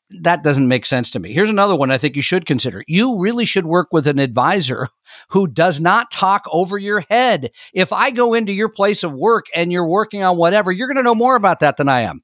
That 0.09 0.43
doesn't 0.43 0.67
make 0.67 0.85
sense 0.85 1.12
to 1.12 1.19
me. 1.19 1.33
Here's 1.33 1.50
another 1.50 1.75
one 1.75 1.91
I 1.91 1.97
think 1.97 2.15
you 2.15 2.21
should 2.21 2.45
consider. 2.45 2.83
You 2.88 3.19
really 3.19 3.45
should 3.45 3.65
work 3.65 3.88
with 3.91 4.07
an 4.07 4.19
advisor 4.19 4.88
who 5.29 5.47
does 5.47 5.79
not 5.79 6.12
talk 6.12 6.45
over 6.51 6.77
your 6.77 7.01
head. 7.09 7.50
If 7.74 7.91
I 7.91 8.12
go 8.12 8.33
into 8.33 8.51
your 8.51 8.69
place 8.69 9.03
of 9.03 9.13
work 9.13 9.45
and 9.55 9.71
you're 9.71 9.88
working 9.88 10.24
on 10.24 10.38
whatever, 10.38 10.71
you're 10.71 10.88
going 10.88 10.97
to 10.97 11.03
know 11.03 11.15
more 11.15 11.35
about 11.35 11.59
that 11.62 11.77
than 11.77 11.89
I 11.89 12.01
am. 12.01 12.21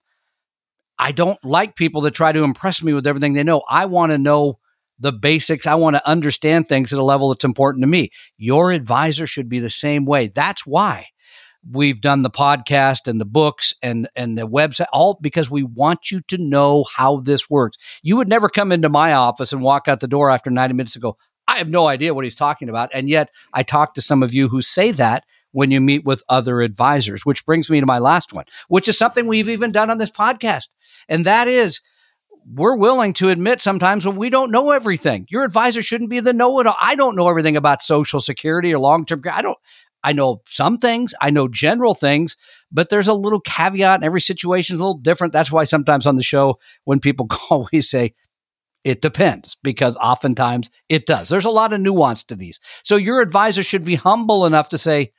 I 0.99 1.11
don't 1.11 1.43
like 1.43 1.75
people 1.75 2.01
that 2.01 2.11
try 2.11 2.31
to 2.31 2.43
impress 2.43 2.83
me 2.83 2.93
with 2.93 3.07
everything 3.07 3.33
they 3.33 3.43
know. 3.43 3.63
I 3.67 3.87
want 3.87 4.11
to 4.11 4.19
know 4.19 4.59
the 4.99 5.11
basics. 5.11 5.65
I 5.65 5.73
want 5.73 5.95
to 5.95 6.07
understand 6.07 6.69
things 6.69 6.93
at 6.93 6.99
a 6.99 7.03
level 7.03 7.29
that's 7.29 7.43
important 7.43 7.81
to 7.81 7.87
me. 7.87 8.09
Your 8.37 8.71
advisor 8.71 9.25
should 9.25 9.49
be 9.49 9.59
the 9.59 9.69
same 9.69 10.05
way. 10.05 10.27
That's 10.27 10.67
why 10.67 11.07
we've 11.69 12.01
done 12.01 12.23
the 12.23 12.29
podcast 12.29 13.07
and 13.07 13.19
the 13.21 13.25
books 13.25 13.73
and 13.83 14.07
and 14.15 14.37
the 14.37 14.47
website 14.47 14.87
all 14.91 15.17
because 15.21 15.49
we 15.49 15.63
want 15.63 16.11
you 16.11 16.21
to 16.21 16.37
know 16.37 16.85
how 16.95 17.21
this 17.21 17.49
works. 17.49 17.77
You 18.01 18.17
would 18.17 18.29
never 18.29 18.49
come 18.49 18.71
into 18.71 18.89
my 18.89 19.13
office 19.13 19.53
and 19.53 19.61
walk 19.61 19.87
out 19.87 19.99
the 19.99 20.07
door 20.07 20.29
after 20.29 20.49
90 20.49 20.73
minutes 20.73 20.95
and 20.95 21.03
go, 21.03 21.17
I 21.47 21.57
have 21.57 21.69
no 21.69 21.87
idea 21.87 22.13
what 22.13 22.23
he's 22.23 22.35
talking 22.35 22.69
about. 22.69 22.89
And 22.93 23.09
yet 23.09 23.29
I 23.53 23.63
talk 23.63 23.93
to 23.95 24.01
some 24.01 24.23
of 24.23 24.33
you 24.33 24.47
who 24.47 24.61
say 24.61 24.91
that 24.93 25.25
when 25.51 25.69
you 25.69 25.81
meet 25.81 26.05
with 26.05 26.23
other 26.29 26.61
advisors, 26.61 27.25
which 27.25 27.45
brings 27.45 27.69
me 27.69 27.79
to 27.79 27.85
my 27.85 27.99
last 27.99 28.33
one, 28.33 28.45
which 28.69 28.87
is 28.87 28.97
something 28.97 29.27
we've 29.27 29.49
even 29.49 29.71
done 29.71 29.89
on 29.89 29.97
this 29.97 30.11
podcast. 30.11 30.69
And 31.09 31.25
that 31.25 31.47
is 31.47 31.81
we're 32.49 32.75
willing 32.75 33.13
to 33.13 33.29
admit 33.29 33.61
sometimes 33.61 34.05
when 34.05 34.15
we 34.15 34.29
don't 34.29 34.51
know 34.51 34.71
everything. 34.71 35.27
Your 35.29 35.43
advisor 35.43 35.81
shouldn't 35.81 36.09
be 36.09 36.19
the 36.21 36.33
know 36.33 36.59
it 36.59 36.67
all. 36.67 36.75
I 36.81 36.95
don't 36.95 37.15
know 37.15 37.29
everything 37.29 37.57
about 37.57 37.81
social 37.83 38.19
security 38.19 38.73
or 38.73 38.79
long 38.79 39.05
term. 39.05 39.21
I 39.31 39.41
don't, 39.41 39.57
I 40.03 40.13
know 40.13 40.41
some 40.47 40.77
things, 40.77 41.13
I 41.21 41.29
know 41.29 41.47
general 41.47 41.93
things, 41.93 42.35
but 42.71 42.89
there's 42.89 43.07
a 43.07 43.13
little 43.13 43.39
caveat 43.39 43.95
and 43.95 44.03
every 44.03 44.21
situation 44.21 44.73
is 44.73 44.79
a 44.79 44.83
little 44.83 44.99
different. 44.99 45.33
That's 45.33 45.51
why 45.51 45.63
sometimes 45.63 46.07
on 46.07 46.15
the 46.15 46.23
show, 46.23 46.57
when 46.85 46.99
people 46.99 47.27
call, 47.29 47.67
we 47.71 47.81
say, 47.81 48.13
it 48.83 49.01
depends 49.01 49.57
because 49.61 49.95
oftentimes 49.97 50.69
it 50.89 51.05
does. 51.05 51.29
There's 51.29 51.45
a 51.45 51.51
lot 51.51 51.71
of 51.71 51.81
nuance 51.81 52.23
to 52.23 52.35
these. 52.35 52.59
So 52.83 52.95
your 52.95 53.21
advisor 53.21 53.61
should 53.63 53.85
be 53.85 53.95
humble 53.95 54.45
enough 54.45 54.69
to 54.69 54.77
say, 54.77 55.11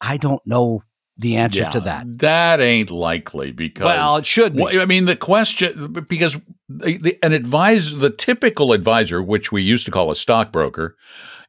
I 0.00 0.16
don't 0.16 0.42
know 0.46 0.82
the 1.16 1.36
answer 1.36 1.62
Yeah, 1.62 1.70
to 1.70 1.80
that. 1.80 2.18
That 2.18 2.60
ain't 2.60 2.90
likely 2.90 3.52
because 3.52 3.84
Well, 3.84 4.16
it 4.18 4.26
should 4.26 4.54
be. 4.56 4.62
Well, 4.62 4.80
I 4.80 4.84
mean, 4.84 5.06
the 5.06 5.16
question 5.16 6.04
because 6.08 6.36
the, 6.68 6.98
the, 6.98 7.18
an 7.22 7.32
advisor, 7.32 7.96
the 7.96 8.10
typical 8.10 8.72
advisor, 8.72 9.22
which 9.22 9.52
we 9.52 9.62
used 9.62 9.84
to 9.86 9.90
call 9.90 10.10
a 10.10 10.16
stockbroker, 10.16 10.96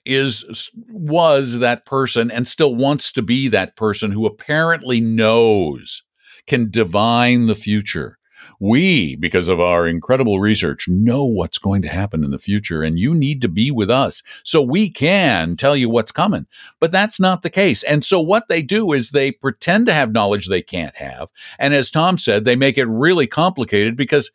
is 0.05 0.69
was 0.89 1.59
that 1.59 1.85
person 1.85 2.31
and 2.31 2.47
still 2.47 2.75
wants 2.75 3.11
to 3.13 3.21
be 3.21 3.47
that 3.49 3.75
person 3.75 4.11
who 4.11 4.25
apparently 4.25 4.99
knows, 4.99 6.03
can 6.47 6.69
divine 6.69 7.47
the 7.47 7.55
future. 7.55 8.17
We, 8.59 9.15
because 9.17 9.49
of 9.49 9.59
our 9.59 9.87
incredible 9.87 10.39
research, 10.39 10.87
know 10.87 11.25
what's 11.25 11.57
going 11.57 11.81
to 11.81 11.89
happen 11.89 12.23
in 12.23 12.31
the 12.31 12.39
future, 12.39 12.83
and 12.83 12.97
you 12.97 13.13
need 13.13 13.41
to 13.41 13.49
be 13.49 13.69
with 13.69 13.89
us 13.89 14.23
so 14.43 14.61
we 14.61 14.89
can 14.89 15.57
tell 15.57 15.75
you 15.75 15.89
what's 15.89 16.11
coming. 16.11 16.47
But 16.79 16.91
that's 16.91 17.19
not 17.19 17.41
the 17.41 17.49
case. 17.49 17.83
And 17.83 18.05
so, 18.05 18.21
what 18.21 18.47
they 18.47 18.61
do 18.61 18.93
is 18.93 19.09
they 19.09 19.31
pretend 19.31 19.87
to 19.87 19.93
have 19.93 20.13
knowledge 20.13 20.47
they 20.47 20.61
can't 20.61 20.95
have. 20.95 21.27
And 21.59 21.73
as 21.73 21.91
Tom 21.91 22.17
said, 22.17 22.45
they 22.45 22.55
make 22.55 22.77
it 22.77 22.85
really 22.85 23.27
complicated 23.27 23.97
because, 23.97 24.31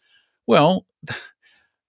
well, 0.47 0.87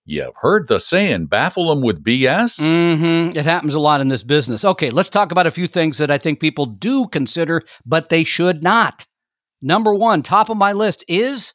you've 0.05 0.35
heard 0.41 0.67
the 0.67 0.79
saying, 0.79 1.27
baffle 1.27 1.69
them 1.69 1.81
with 1.83 2.03
BS. 2.03 2.59
hmm 2.59 3.37
It 3.37 3.45
happens 3.45 3.75
a 3.75 3.79
lot 3.79 4.01
in 4.01 4.07
this 4.07 4.23
business. 4.23 4.65
Okay, 4.65 4.89
let's 4.89 5.09
talk 5.09 5.31
about 5.31 5.47
a 5.47 5.51
few 5.51 5.67
things 5.67 5.97
that 5.97 6.11
I 6.11 6.17
think 6.17 6.39
people 6.39 6.65
do 6.65 7.07
consider, 7.07 7.63
but 7.85 8.09
they 8.09 8.23
should 8.23 8.63
not. 8.63 9.05
Number 9.61 9.93
one, 9.93 10.23
top 10.23 10.49
of 10.49 10.57
my 10.57 10.73
list 10.73 11.03
is 11.07 11.53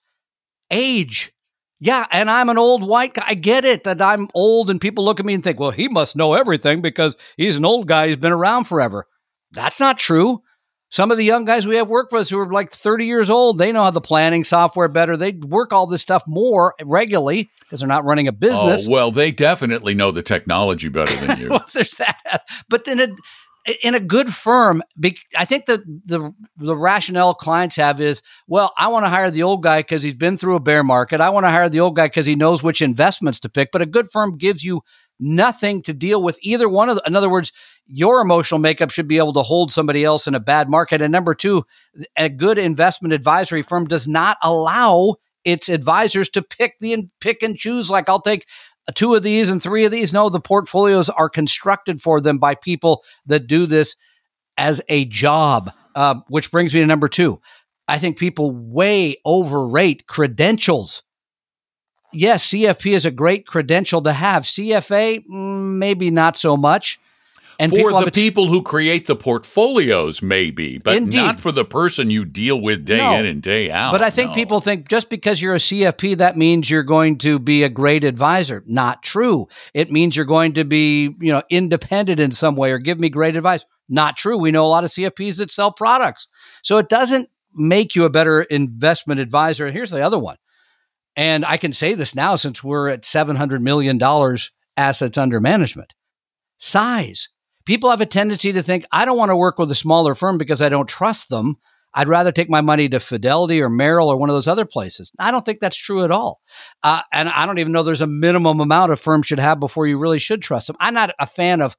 age. 0.71 1.33
Yeah, 1.79 2.07
and 2.11 2.31
I'm 2.31 2.49
an 2.49 2.57
old 2.57 2.89
white 2.89 3.15
guy. 3.15 3.25
I 3.27 3.35
get 3.35 3.65
it 3.65 3.85
that 3.85 4.01
I'm 4.01 4.29
old, 4.33 4.71
and 4.71 4.81
people 4.81 5.05
look 5.05 5.21
at 5.21 5.27
me 5.27 5.35
and 5.35 5.45
think, 5.45 5.61
well, 5.61 5.73
he 5.73 5.89
must 5.89 6.17
know 6.17 6.33
everything 6.33 6.81
because 6.81 7.17
he's 7.37 7.57
an 7.57 7.67
old 7.67 7.87
guy. 7.87 8.07
He's 8.07 8.17
been 8.17 8.33
around 8.33 8.65
forever. 8.65 9.07
That's 9.53 9.79
not 9.79 9.99
true. 9.99 10.41
Some 10.89 11.11
of 11.11 11.19
the 11.19 11.25
young 11.25 11.45
guys 11.45 11.67
we 11.67 11.77
have 11.77 11.89
work 11.89 12.11
for 12.11 12.19
us 12.19 12.31
who 12.31 12.39
are 12.39 12.51
like 12.51 12.71
30 12.71 13.07
years 13.07 13.29
old, 13.29 13.59
they 13.59 13.73
know 13.73 13.83
how 13.83 13.91
the 13.91 14.01
planning 14.01 14.45
software 14.45 14.89
better. 14.89 15.17
They 15.17 15.33
work 15.33 15.73
all 15.73 15.87
this 15.87 16.03
stuff 16.03 16.23
more 16.29 16.75
regularly 16.83 17.51
because 17.61 17.81
they're 17.81 17.89
not 17.89 18.05
running 18.05 18.29
a 18.29 18.31
oh, 18.31 18.33
business. 18.33 18.87
Oh, 18.89 18.93
well, 18.93 19.11
they 19.11 19.33
definitely 19.33 19.95
know 19.95 20.13
the 20.13 20.23
technology 20.23 20.89
better 20.89 21.15
than 21.27 21.39
you. 21.41 21.49
well, 21.51 21.67
there's 21.75 21.97
that. 21.97 22.43
But 22.69 22.85
then 22.85 23.01
it, 23.01 23.11
in 23.83 23.95
a 23.95 24.01
good 24.01 24.33
firm, 24.33 24.83
I 25.37 25.45
think 25.45 25.67
that 25.67 25.81
the 25.85 26.33
the 26.57 26.77
rationale 26.77 27.35
clients 27.35 27.77
have 27.77 28.01
is, 28.01 28.23
well, 28.47 28.73
I 28.79 28.89
want 28.89 29.05
to 29.05 29.09
hire 29.09 29.31
the 29.31 29.43
old 29.43 29.63
guy 29.63 29.81
because 29.81 30.03
he's 30.03 30.15
been 30.15 30.37
through 30.37 30.55
a 30.55 30.61
bear 30.61 30.85
market. 30.85 31.21
I 31.21 31.31
want 31.31 31.47
to 31.47 31.51
hire 31.51 31.69
the 31.69 31.81
old 31.81 31.97
guy 31.97 32.07
because 32.07 32.27
he 32.27 32.37
knows 32.37 32.63
which 32.63 32.81
investments 32.81 33.41
to 33.41 33.49
pick. 33.49 33.71
But 33.73 33.83
a 33.83 33.87
good 33.87 34.11
firm 34.13 34.39
gives 34.39 34.63
you 34.63 34.83
nothing 35.19 35.83
to 35.83 35.93
deal 35.93 36.23
with 36.23 36.39
either 36.43 36.69
one 36.69 36.89
of. 36.89 36.97
The, 36.97 37.03
in 37.07 37.17
other 37.17 37.31
words, 37.31 37.53
your 37.87 38.21
emotional 38.21 38.59
makeup 38.59 38.91
should 38.91 39.09
be 39.09 39.19
able 39.19 39.33
to 39.35 39.43
hold 39.43 39.73
somebody 39.73 40.05
else 40.05 40.27
in 40.27 40.35
a 40.35 40.41
bad 40.41 40.69
market. 40.69 41.01
And 41.01 41.13
number 41.13 41.35
two, 41.35 41.65
a 42.17 42.29
good 42.29 42.59
investment 42.59 43.15
advisory 43.15 43.63
firm 43.63 43.87
does 43.87 44.07
not 44.07 44.37
allow 44.43 45.17
its 45.45 45.69
advisors 45.69 46.29
to 46.31 46.43
pick 46.43 46.75
the 46.81 47.09
pick 47.21 47.43
and 47.43 47.57
choose. 47.57 47.91
Like 47.91 48.09
I'll 48.09 48.21
take 48.21 48.47
two 48.95 49.15
of 49.15 49.23
these 49.23 49.49
and 49.49 49.63
three 49.63 49.85
of 49.85 49.93
these. 49.93 50.13
No, 50.13 50.29
the 50.29 50.41
portfolios 50.41 51.09
are 51.09 51.29
constructed 51.29 52.03
for 52.03 52.21
them 52.21 52.39
by 52.39 52.55
people 52.55 53.03
that 53.27 53.47
do 53.47 53.67
this 53.67 53.97
as 54.57 54.81
a 54.89 55.05
job. 55.07 55.73
Uh, 55.95 56.17
which 56.29 56.51
brings 56.51 56.75
me 56.75 56.81
to 56.81 56.87
number 56.87 57.09
two. 57.09 57.41
I 57.89 57.99
think 57.99 58.19
people 58.19 58.51
way 58.51 59.17
overrate 59.25 60.07
credentials. 60.07 61.03
Yes, 62.13 62.47
CFP 62.49 62.93
is 62.95 63.05
a 63.05 63.11
great 63.11 63.47
credential 63.47 64.03
to 64.03 64.13
have. 64.13 64.45
CFA, 64.45 65.25
mm, 65.27 65.77
maybe 65.79 66.11
not 66.11 66.37
so 66.37 66.57
much. 66.57 66.99
And 67.59 67.73
for 67.73 67.77
people 67.77 68.01
the 68.05 68.11
people 68.11 68.47
who 68.49 68.63
create 68.63 69.07
the 69.07 69.17
portfolios, 69.17 70.21
maybe, 70.21 70.77
but 70.77 70.95
Indeed. 70.97 71.17
not 71.17 71.41
for 71.41 71.53
the 71.53 71.65
person 71.65 72.11
you 72.11 72.25
deal 72.27 72.61
with 72.61 72.85
day 72.85 72.99
No. 72.99 73.17
in 73.17 73.25
and 73.25 73.41
day 73.41 73.71
out. 73.71 73.93
But 73.93 74.03
I 74.03 74.11
think 74.11 74.31
No. 74.31 74.35
people 74.35 74.61
think 74.61 74.89
just 74.89 75.09
because 75.09 75.41
you're 75.41 75.55
a 75.55 75.59
CFP, 75.59 76.15
that 76.17 76.37
means 76.37 76.69
you're 76.69 76.83
going 76.83 77.17
to 77.19 77.39
be 77.39 77.63
a 77.63 77.71
great 77.71 78.05
advisor. 78.05 78.63
Not 78.67 79.03
true. 79.03 79.47
It 79.73 79.91
means 79.91 80.17
you're 80.17 80.27
going 80.27 80.53
to 80.55 80.65
be, 80.65 81.15
you 81.19 81.33
know, 81.33 81.43
independent 81.49 82.21
in 82.21 82.31
some 82.33 82.57
way 82.57 82.73
or 82.73 82.79
give 82.79 83.01
me 83.01 83.09
great 83.09 83.37
advice. 83.37 83.65
Not 83.89 84.19
true. 84.19 84.37
We 84.37 84.51
know 84.51 84.67
a 84.67 84.69
lot 84.69 84.85
of 84.85 84.91
CFPs 84.91 85.39
that 85.39 85.51
sell 85.51 85.73
products. 85.73 86.29
So 86.63 86.77
it 86.77 86.91
doesn't 86.91 87.31
make 87.55 87.95
you 87.95 88.05
a 88.05 88.11
better 88.11 88.43
investment 88.43 89.19
advisor. 89.21 89.65
And 89.65 89.75
here's 89.75 89.91
the 89.91 90.03
other 90.03 90.19
one. 90.19 90.37
And 91.17 91.45
I 91.45 91.57
can 91.57 91.73
say 91.73 91.95
this 91.95 92.15
now 92.15 92.37
since 92.37 92.63
we're 92.63 92.89
at 92.89 93.03
$700 93.03 93.61
million 93.61 94.01
assets 94.77 95.19
under 95.19 95.41
management. 95.41 95.95
Size. 96.59 97.29
People 97.65 97.91
have 97.91 98.01
a 98.01 98.07
tendency 98.07 98.53
to 98.53 98.63
think, 98.63 98.85
I 98.93 99.05
don't 99.05 99.19
want 99.19 99.31
to 99.31 99.37
work 99.37 99.59
with 99.59 99.71
a 99.71 99.75
smaller 99.75 100.15
firm 100.15 100.39
because 100.39 100.63
I 100.63 100.69
don't 100.69 100.89
trust 100.89 101.29
them. 101.31 101.57
I'd 101.95 102.09
rather 102.09 102.31
take 102.31 102.51
my 102.51 102.61
money 102.61 102.91
to 102.91 103.01
Fidelity 103.01 103.63
or 103.63 103.71
Merrill 103.71 104.11
or 104.11 104.19
one 104.19 104.29
of 104.29 104.37
those 104.37 104.47
other 104.47 104.67
places. 104.67 105.11
I 105.19 105.31
don't 105.31 105.47
think 105.47 105.61
that's 105.61 105.77
true 105.77 106.05
at 106.05 106.11
all. 106.11 106.43
Uh, 106.83 107.01
and 107.11 107.29
I 107.31 107.47
don't 107.47 107.59
even 107.59 107.73
know 107.73 107.83
there's 107.83 108.03
a 108.03 108.07
minimum 108.07 108.61
amount 108.61 108.93
a 108.93 108.97
firm 108.97 109.23
should 109.23 109.39
have 109.39 109.59
before 109.59 109.87
you 109.87 109.99
really 109.99 110.19
should 110.19 110.43
trust 110.43 110.67
them. 110.67 110.77
I'm 110.79 110.93
not 110.93 111.15
a 111.19 111.27
fan 111.27 111.63
of 111.63 111.75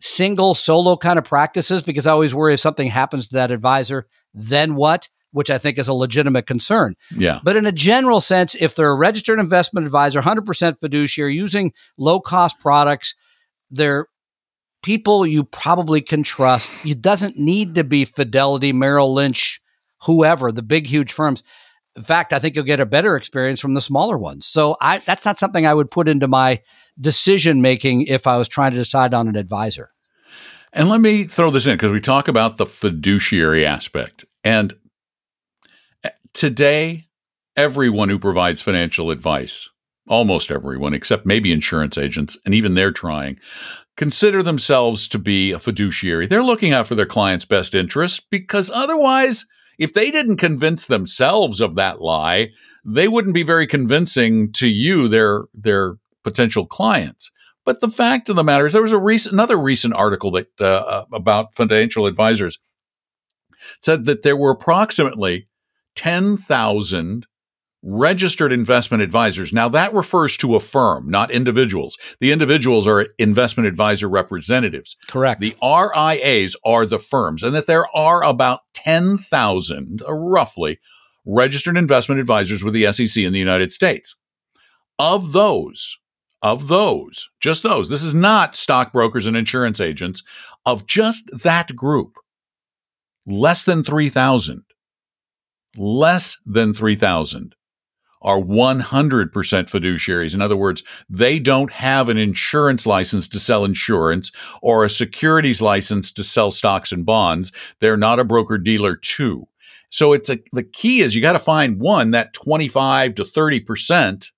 single 0.00 0.54
solo 0.54 0.96
kind 0.96 1.16
of 1.16 1.24
practices 1.24 1.84
because 1.84 2.08
I 2.08 2.12
always 2.12 2.34
worry 2.34 2.54
if 2.54 2.60
something 2.60 2.88
happens 2.88 3.28
to 3.28 3.34
that 3.36 3.52
advisor, 3.52 4.08
then 4.34 4.74
what? 4.74 5.08
Which 5.32 5.50
I 5.50 5.58
think 5.58 5.78
is 5.78 5.88
a 5.88 5.94
legitimate 5.94 6.46
concern. 6.46 6.94
yeah. 7.16 7.40
But 7.42 7.56
in 7.56 7.66
a 7.66 7.72
general 7.72 8.20
sense, 8.20 8.54
if 8.54 8.74
they're 8.74 8.90
a 8.90 8.94
registered 8.94 9.40
investment 9.40 9.86
advisor, 9.86 10.20
100% 10.20 10.76
fiduciary, 10.80 11.34
using 11.34 11.72
low 11.96 12.20
cost 12.20 12.60
products, 12.60 13.14
they're 13.70 14.06
people 14.82 15.26
you 15.26 15.44
probably 15.44 16.00
can 16.00 16.22
trust. 16.22 16.70
It 16.84 17.00
doesn't 17.00 17.38
need 17.38 17.76
to 17.76 17.84
be 17.84 18.04
Fidelity, 18.04 18.72
Merrill 18.72 19.14
Lynch, 19.14 19.60
whoever, 20.04 20.52
the 20.52 20.62
big, 20.62 20.86
huge 20.86 21.12
firms. 21.12 21.42
In 21.96 22.02
fact, 22.02 22.32
I 22.32 22.38
think 22.38 22.56
you'll 22.56 22.64
get 22.64 22.80
a 22.80 22.86
better 22.86 23.16
experience 23.16 23.60
from 23.60 23.74
the 23.74 23.80
smaller 23.80 24.18
ones. 24.18 24.46
So 24.46 24.76
I, 24.80 25.02
that's 25.06 25.24
not 25.24 25.38
something 25.38 25.66
I 25.66 25.74
would 25.74 25.90
put 25.90 26.08
into 26.08 26.26
my 26.26 26.60
decision 27.00 27.62
making 27.62 28.02
if 28.06 28.26
I 28.26 28.36
was 28.36 28.48
trying 28.48 28.72
to 28.72 28.78
decide 28.78 29.14
on 29.14 29.28
an 29.28 29.36
advisor. 29.36 29.88
And 30.72 30.88
let 30.88 31.00
me 31.00 31.24
throw 31.24 31.50
this 31.50 31.66
in 31.66 31.74
because 31.74 31.92
we 31.92 32.00
talk 32.00 32.28
about 32.28 32.56
the 32.56 32.64
fiduciary 32.66 33.66
aspect. 33.66 34.24
And 34.42 34.74
today, 36.34 37.08
everyone 37.56 38.08
who 38.08 38.18
provides 38.18 38.62
financial 38.62 39.10
advice, 39.10 39.68
almost 40.08 40.50
everyone, 40.50 40.94
except 40.94 41.26
maybe 41.26 41.52
insurance 41.52 41.98
agents, 41.98 42.38
and 42.44 42.54
even 42.54 42.74
they're 42.74 42.92
trying, 42.92 43.38
consider 43.96 44.42
themselves 44.42 45.08
to 45.08 45.18
be 45.18 45.52
a 45.52 45.58
fiduciary. 45.58 46.26
They're 46.26 46.42
looking 46.42 46.72
out 46.72 46.86
for 46.86 46.94
their 46.94 47.06
clients' 47.06 47.44
best 47.44 47.74
interests 47.74 48.20
because 48.20 48.70
otherwise, 48.70 49.46
if 49.78 49.92
they 49.92 50.10
didn't 50.10 50.36
convince 50.36 50.86
themselves 50.86 51.60
of 51.60 51.74
that 51.76 52.00
lie, 52.00 52.50
they 52.84 53.08
wouldn't 53.08 53.34
be 53.34 53.42
very 53.42 53.66
convincing 53.66 54.52
to 54.52 54.66
you, 54.66 55.08
their 55.08 55.42
their 55.54 55.94
potential 56.24 56.66
clients. 56.66 57.30
But 57.64 57.80
the 57.80 57.88
fact 57.88 58.28
of 58.28 58.36
the 58.36 58.44
matter 58.44 58.66
is, 58.66 58.72
there 58.72 58.82
was 58.82 58.92
a 58.92 58.98
recent, 58.98 59.32
another 59.34 59.56
recent 59.56 59.94
article 59.94 60.32
that 60.32 60.48
uh, 60.60 61.04
about 61.12 61.54
financial 61.54 62.06
advisors 62.06 62.58
said 63.80 64.04
that 64.06 64.22
there 64.22 64.36
were 64.36 64.50
approximately 64.50 65.48
ten 65.94 66.36
thousand 66.36 67.26
registered 67.82 68.52
investment 68.52 69.02
advisors. 69.02 69.52
Now 69.52 69.68
that 69.70 69.92
refers 69.92 70.36
to 70.38 70.54
a 70.54 70.60
firm, 70.60 71.08
not 71.08 71.30
individuals. 71.30 71.98
The 72.20 72.32
individuals 72.32 72.86
are 72.86 73.08
investment 73.18 73.66
advisor 73.66 74.08
representatives. 74.08 74.96
Correct. 75.08 75.40
The 75.40 75.56
RIAs 75.60 76.56
are 76.64 76.86
the 76.86 77.00
firms, 77.00 77.42
and 77.42 77.54
that 77.54 77.66
there 77.66 77.86
are 77.94 78.22
about 78.22 78.60
10,000, 78.74 80.02
uh, 80.02 80.12
roughly, 80.12 80.78
registered 81.26 81.76
investment 81.76 82.20
advisors 82.20 82.62
with 82.64 82.74
the 82.74 82.90
SEC 82.92 83.22
in 83.22 83.32
the 83.32 83.38
United 83.38 83.72
States. 83.72 84.16
Of 84.98 85.32
those, 85.32 85.98
of 86.40 86.68
those, 86.68 87.28
just 87.40 87.62
those, 87.62 87.88
this 87.90 88.02
is 88.04 88.14
not 88.14 88.54
stockbrokers 88.54 89.26
and 89.26 89.36
insurance 89.36 89.80
agents, 89.80 90.22
of 90.66 90.86
just 90.86 91.28
that 91.42 91.74
group, 91.74 92.14
less 93.26 93.64
than 93.64 93.82
3,000, 93.82 94.62
less 95.76 96.38
than 96.46 96.74
3,000 96.74 97.54
are 98.22 98.38
100% 98.38 99.30
fiduciaries. 99.32 100.34
In 100.34 100.40
other 100.40 100.56
words, 100.56 100.82
they 101.08 101.38
don't 101.38 101.72
have 101.72 102.08
an 102.08 102.16
insurance 102.16 102.86
license 102.86 103.26
to 103.28 103.40
sell 103.40 103.64
insurance 103.64 104.30
or 104.60 104.84
a 104.84 104.90
securities 104.90 105.60
license 105.60 106.12
to 106.12 106.24
sell 106.24 106.50
stocks 106.50 106.92
and 106.92 107.04
bonds. 107.04 107.52
They're 107.80 107.96
not 107.96 108.20
a 108.20 108.24
broker 108.24 108.58
dealer 108.58 108.96
too. 108.96 109.48
So 109.90 110.12
it's 110.12 110.30
a, 110.30 110.38
the 110.52 110.62
key 110.62 111.00
is 111.00 111.14
you 111.14 111.20
got 111.20 111.32
to 111.34 111.38
find 111.38 111.80
one 111.80 112.12
that 112.12 112.32
25 112.32 113.16
to 113.16 113.24
30% 113.24 114.30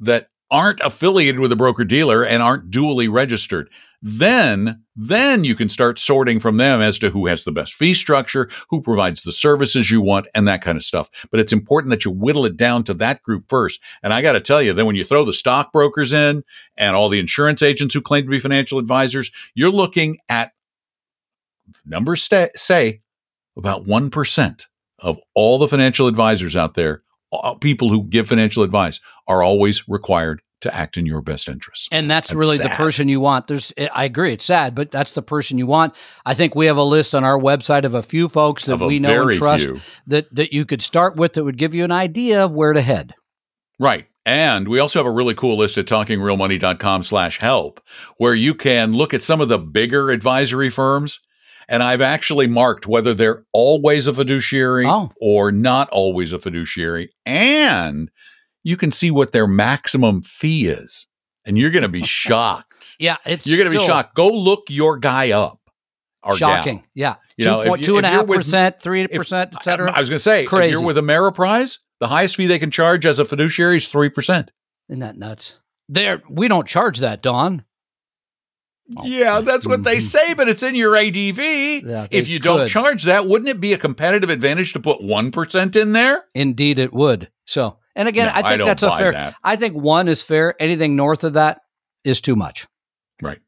that 0.00 0.28
aren't 0.50 0.80
affiliated 0.80 1.40
with 1.40 1.52
a 1.52 1.56
broker 1.56 1.84
dealer 1.84 2.24
and 2.24 2.42
aren't 2.42 2.70
dually 2.70 3.10
registered 3.10 3.70
then 4.02 4.82
then 4.96 5.44
you 5.44 5.54
can 5.54 5.70
start 5.70 5.98
sorting 5.98 6.40
from 6.40 6.58
them 6.58 6.80
as 6.80 6.98
to 6.98 7.10
who 7.10 7.26
has 7.26 7.44
the 7.44 7.52
best 7.52 7.72
fee 7.72 7.94
structure, 7.94 8.50
who 8.68 8.82
provides 8.82 9.22
the 9.22 9.32
services 9.32 9.90
you 9.90 10.02
want, 10.02 10.26
and 10.34 10.46
that 10.46 10.62
kind 10.62 10.76
of 10.76 10.84
stuff. 10.84 11.08
But 11.30 11.40
it's 11.40 11.54
important 11.54 11.90
that 11.90 12.04
you 12.04 12.10
whittle 12.10 12.44
it 12.44 12.56
down 12.56 12.84
to 12.84 12.94
that 12.94 13.22
group 13.22 13.46
first. 13.48 13.80
And 14.02 14.12
I 14.12 14.20
got 14.20 14.32
to 14.32 14.40
tell 14.40 14.60
you, 14.60 14.74
then 14.74 14.86
when 14.86 14.96
you 14.96 15.04
throw 15.04 15.24
the 15.24 15.32
stockbrokers 15.32 16.12
in 16.12 16.42
and 16.76 16.96
all 16.96 17.08
the 17.08 17.20
insurance 17.20 17.62
agents 17.62 17.94
who 17.94 18.02
claim 18.02 18.24
to 18.24 18.30
be 18.30 18.40
financial 18.40 18.78
advisors, 18.78 19.30
you're 19.54 19.70
looking 19.70 20.18
at 20.28 20.52
numbers 21.86 22.22
st- 22.22 22.56
say 22.58 23.00
about 23.56 23.84
1% 23.84 24.66
of 24.98 25.18
all 25.34 25.58
the 25.58 25.68
financial 25.68 26.08
advisors 26.08 26.56
out 26.56 26.74
there, 26.74 27.02
people 27.60 27.88
who 27.90 28.04
give 28.04 28.28
financial 28.28 28.62
advice, 28.62 29.00
are 29.26 29.42
always 29.42 29.88
required 29.88 30.42
to 30.60 30.74
act 30.74 30.96
in 30.96 31.06
your 31.06 31.20
best 31.20 31.48
interest. 31.48 31.88
And 31.92 32.10
that's, 32.10 32.28
that's 32.28 32.36
really 32.36 32.56
sad. 32.56 32.70
the 32.70 32.74
person 32.74 33.08
you 33.08 33.20
want. 33.20 33.46
There's 33.46 33.72
I 33.94 34.04
agree 34.04 34.32
it's 34.32 34.44
sad, 34.44 34.74
but 34.74 34.90
that's 34.90 35.12
the 35.12 35.22
person 35.22 35.58
you 35.58 35.66
want. 35.66 35.94
I 36.24 36.34
think 36.34 36.54
we 36.54 36.66
have 36.66 36.76
a 36.76 36.84
list 36.84 37.14
on 37.14 37.24
our 37.24 37.38
website 37.38 37.84
of 37.84 37.94
a 37.94 38.02
few 38.02 38.28
folks 38.28 38.64
that 38.66 38.78
we 38.78 38.98
know 38.98 39.28
and 39.28 39.38
trust 39.38 39.64
few. 39.64 39.80
that 40.06 40.34
that 40.34 40.52
you 40.52 40.64
could 40.64 40.82
start 40.82 41.16
with 41.16 41.34
that 41.34 41.44
would 41.44 41.58
give 41.58 41.74
you 41.74 41.84
an 41.84 41.92
idea 41.92 42.44
of 42.44 42.52
where 42.52 42.72
to 42.72 42.80
head. 42.80 43.14
Right. 43.78 44.06
And 44.26 44.68
we 44.68 44.78
also 44.78 44.98
have 44.98 45.06
a 45.06 45.10
really 45.10 45.34
cool 45.34 45.56
list 45.56 45.78
at 45.78 45.86
talkingrealmoney.com 45.86 47.02
slash 47.02 47.40
help 47.40 47.80
where 48.18 48.34
you 48.34 48.54
can 48.54 48.92
look 48.92 49.14
at 49.14 49.22
some 49.22 49.40
of 49.40 49.48
the 49.48 49.58
bigger 49.58 50.10
advisory 50.10 50.70
firms. 50.70 51.20
And 51.68 51.82
I've 51.82 52.00
actually 52.00 52.48
marked 52.48 52.86
whether 52.86 53.14
they're 53.14 53.44
always 53.52 54.06
a 54.06 54.12
fiduciary 54.12 54.84
oh. 54.86 55.12
or 55.20 55.52
not 55.52 55.88
always 55.90 56.32
a 56.32 56.38
fiduciary. 56.38 57.10
And 57.24 58.10
you 58.62 58.76
can 58.76 58.92
see 58.92 59.10
what 59.10 59.32
their 59.32 59.46
maximum 59.46 60.22
fee 60.22 60.66
is, 60.66 61.06
and 61.44 61.58
you're 61.58 61.70
going 61.70 61.82
to 61.82 61.88
be 61.88 62.02
shocked. 62.04 62.96
yeah, 62.98 63.16
it's 63.26 63.46
you're 63.46 63.58
going 63.58 63.70
to 63.70 63.78
be 63.78 63.84
shocked. 63.84 64.14
Go 64.14 64.28
look 64.28 64.64
your 64.68 64.98
guy 64.98 65.32
up. 65.32 65.58
Shocking. 66.36 66.76
Gal. 66.76 66.86
Yeah, 66.94 67.14
you 67.36 67.44
two, 67.44 67.50
know, 67.50 67.76
two 67.76 67.96
and 67.96 68.04
a 68.04 68.10
half 68.10 68.26
percent, 68.26 68.78
three 68.80 69.06
percent, 69.06 69.54
etc. 69.54 69.90
I 69.90 70.00
was 70.00 70.10
going 70.10 70.18
to 70.18 70.22
say, 70.22 70.44
Crazy. 70.44 70.66
if 70.66 70.72
you're 70.72 70.86
with 70.86 70.98
Ameriprise, 70.98 71.78
the 71.98 72.08
highest 72.08 72.36
fee 72.36 72.46
they 72.46 72.58
can 72.58 72.70
charge 72.70 73.06
as 73.06 73.18
a 73.18 73.24
fiduciary 73.24 73.78
is 73.78 73.88
three 73.88 74.10
percent. 74.10 74.50
Isn't 74.88 75.00
that 75.00 75.16
nuts? 75.16 75.60
There, 75.88 76.22
we 76.28 76.48
don't 76.48 76.68
charge 76.68 76.98
that, 76.98 77.22
Don. 77.22 77.64
Oh. 78.96 79.04
Yeah, 79.04 79.40
that's 79.40 79.66
what 79.66 79.82
they 79.84 80.00
say, 80.00 80.34
but 80.34 80.48
it's 80.48 80.62
in 80.62 80.74
your 80.74 80.96
ADV. 80.96 81.38
Yeah, 81.38 82.06
if 82.10 82.28
you 82.28 82.38
could. 82.38 82.44
don't 82.44 82.68
charge 82.68 83.04
that, 83.04 83.26
wouldn't 83.26 83.48
it 83.48 83.60
be 83.60 83.72
a 83.72 83.78
competitive 83.78 84.30
advantage 84.30 84.72
to 84.74 84.80
put 84.80 85.00
1% 85.00 85.76
in 85.76 85.92
there? 85.92 86.24
Indeed, 86.34 86.78
it 86.78 86.92
would. 86.92 87.30
So 87.44 87.78
and 88.00 88.08
again, 88.08 88.28
no, 88.28 88.32
I 88.34 88.42
think 88.42 88.62
I 88.62 88.64
that's 88.64 88.82
a 88.82 88.96
fair. 88.96 89.12
That. 89.12 89.34
I 89.44 89.56
think 89.56 89.74
one 89.74 90.08
is 90.08 90.22
fair. 90.22 90.54
Anything 90.58 90.96
north 90.96 91.22
of 91.22 91.34
that 91.34 91.60
is 92.02 92.22
too 92.22 92.34
much. 92.34 92.66
Right. 93.20 93.40